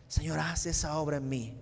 Señor, 0.07 0.39
haz 0.39 0.65
esa 0.65 0.97
obra 0.97 1.17
en 1.17 1.29
mí. 1.29 1.55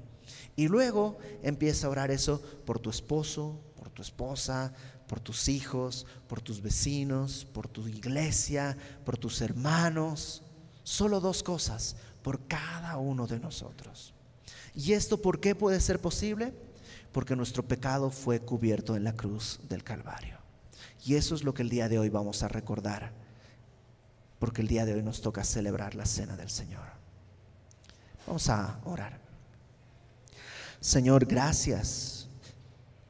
Y 0.55 0.69
luego 0.69 1.17
empieza 1.41 1.87
a 1.87 1.89
orar 1.89 2.11
eso 2.11 2.41
por 2.65 2.79
tu 2.79 2.89
esposo, 2.89 3.59
por 3.75 3.89
tu 3.89 4.01
esposa, 4.01 4.73
por 5.07 5.19
tus 5.19 5.49
hijos, 5.49 6.05
por 6.27 6.41
tus 6.41 6.61
vecinos, 6.61 7.45
por 7.53 7.67
tu 7.67 7.87
iglesia, 7.87 8.77
por 9.05 9.17
tus 9.17 9.41
hermanos. 9.41 10.43
Solo 10.83 11.19
dos 11.19 11.43
cosas 11.43 11.95
por 12.23 12.47
cada 12.47 12.97
uno 12.97 13.27
de 13.27 13.39
nosotros. 13.39 14.13
¿Y 14.73 14.93
esto 14.93 15.21
por 15.21 15.39
qué 15.39 15.55
puede 15.55 15.79
ser 15.79 15.99
posible? 15.99 16.53
Porque 17.11 17.35
nuestro 17.35 17.63
pecado 17.63 18.09
fue 18.09 18.39
cubierto 18.39 18.95
en 18.95 19.03
la 19.03 19.13
cruz 19.13 19.59
del 19.69 19.83
Calvario. 19.83 20.39
Y 21.05 21.15
eso 21.15 21.35
es 21.35 21.43
lo 21.43 21.53
que 21.53 21.61
el 21.61 21.69
día 21.69 21.89
de 21.89 21.99
hoy 21.99 22.09
vamos 22.09 22.43
a 22.43 22.47
recordar, 22.47 23.11
porque 24.39 24.61
el 24.61 24.67
día 24.67 24.85
de 24.85 24.93
hoy 24.93 25.03
nos 25.03 25.21
toca 25.21 25.43
celebrar 25.43 25.95
la 25.95 26.05
cena 26.05 26.35
del 26.37 26.49
Señor. 26.49 26.85
Vamos 28.25 28.49
a 28.49 28.79
orar. 28.85 29.19
Señor, 30.79 31.25
gracias. 31.25 32.22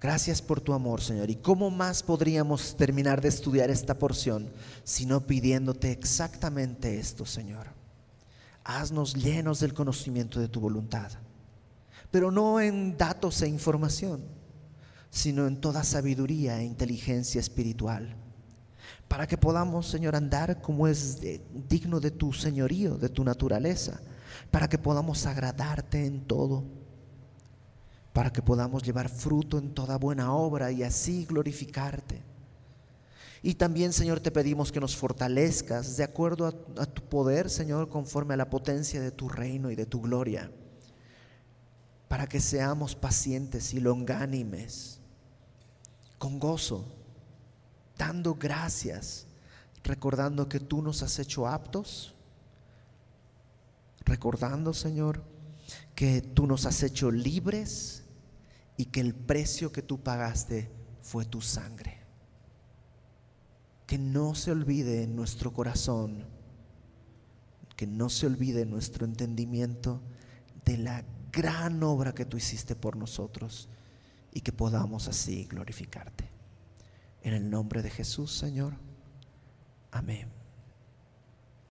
Gracias 0.04 0.42
por 0.42 0.62
tu 0.62 0.74
amor, 0.74 1.02
Señor. 1.02 1.32
¿Y 1.32 1.38
cómo 1.38 1.72
más 1.72 2.04
podríamos 2.04 2.78
terminar 2.78 3.22
de 3.22 3.30
estudiar 3.30 3.72
esta 3.72 3.98
porción 3.98 4.52
sino 4.84 5.26
pidiéndote 5.26 5.92
exactamente 5.92 7.00
esto, 7.00 7.26
Señor? 7.26 7.68
Haznos 8.64 9.16
llenos 9.16 9.60
del 9.60 9.74
conocimiento 9.74 10.40
de 10.40 10.48
tu 10.48 10.60
voluntad 10.60 11.12
pero 12.14 12.30
no 12.30 12.62
en 12.62 12.96
datos 12.96 13.42
e 13.42 13.48
información, 13.48 14.22
sino 15.10 15.48
en 15.48 15.60
toda 15.60 15.84
sabiduría 15.84 16.60
e 16.60 16.64
inteligencia 16.64 17.42
espiritual, 17.42 18.16
para 19.08 19.26
que 19.26 19.36
podamos, 19.36 19.88
Señor, 19.88 20.16
andar 20.16 20.62
como 20.62 20.88
es 20.88 21.18
digno 21.68 22.00
de 22.00 22.12
tu 22.12 22.32
señorío, 22.32 23.00
de 23.00 23.10
tu 23.10 23.24
naturaleza, 23.24 24.00
para 24.52 24.70
que 24.70 24.78
podamos 24.78 25.26
agradarte 25.26 26.06
en 26.06 26.22
todo, 26.22 26.66
para 28.14 28.32
que 28.32 28.42
podamos 28.42 28.84
llevar 28.84 29.10
fruto 29.10 29.58
en 29.58 29.74
toda 29.74 29.98
buena 29.98 30.34
obra 30.34 30.72
y 30.72 30.84
así 30.84 31.26
glorificarte. 31.26 32.22
Y 33.42 33.56
también, 33.56 33.92
Señor, 33.92 34.22
te 34.22 34.32
pedimos 34.32 34.72
que 34.72 34.80
nos 34.80 34.96
fortalezcas 34.96 35.98
de 35.98 36.04
acuerdo 36.04 36.48
a, 36.78 36.86
tu 36.86 37.02
poder, 37.04 37.50
Señor, 37.50 37.90
conforme 37.90 38.36
a 38.36 38.38
la 38.38 38.50
potencia 38.50 39.02
de 39.02 39.12
tu 39.12 39.28
reino 39.28 39.70
y 39.70 39.76
de 39.76 39.86
tu 39.86 40.00
gloria 40.00 40.50
para 42.14 42.28
que 42.28 42.40
seamos 42.40 42.96
pacientes 42.96 43.74
y 43.74 43.80
longánimes, 43.80 45.00
con 46.20 46.38
gozo, 46.38 46.86
dando 47.98 48.36
gracias, 48.36 49.26
recordando 49.84 50.48
que 50.48 50.60
tú 50.60 50.84
nos 50.84 51.02
has 51.02 51.18
hecho 51.18 51.48
aptos, 51.48 52.14
recordando, 54.06 54.76
Señor, 54.76 55.24
que 55.96 56.22
tú 56.22 56.46
nos 56.46 56.68
has 56.68 56.84
hecho 56.84 57.10
libres 57.10 58.03
y 58.78 58.86
que 58.86 59.00
el 59.00 59.14
precio 59.14 59.72
que 59.72 59.82
tú 59.82 60.02
pagaste 60.02 60.72
fue 61.02 61.26
tu 61.26 61.42
sangre. 61.42 62.00
Que 63.86 63.98
no 63.98 64.36
se 64.36 64.52
olvide 64.52 65.04
en 65.04 65.16
nuestro 65.16 65.54
corazón, 65.54 66.26
que 67.76 67.86
no 67.88 68.10
se 68.10 68.26
olvide 68.28 68.62
en 68.62 68.72
nuestro 68.72 69.06
entendimiento 69.06 70.02
de 70.66 70.78
la 70.78 71.04
gran 71.32 71.84
obra 71.84 72.14
que 72.14 72.26
tú 72.26 72.38
hiciste 72.38 72.76
por 72.76 72.96
nosotros 72.96 73.70
y 74.32 74.42
que 74.42 74.52
podamos 74.52 75.08
así 75.08 75.46
glorificarte. 75.46 76.30
En 77.22 77.34
el 77.34 77.50
nombre 77.50 77.82
de 77.82 77.90
Jesús, 77.90 78.32
Señor. 78.36 78.74
Amén. 79.92 80.43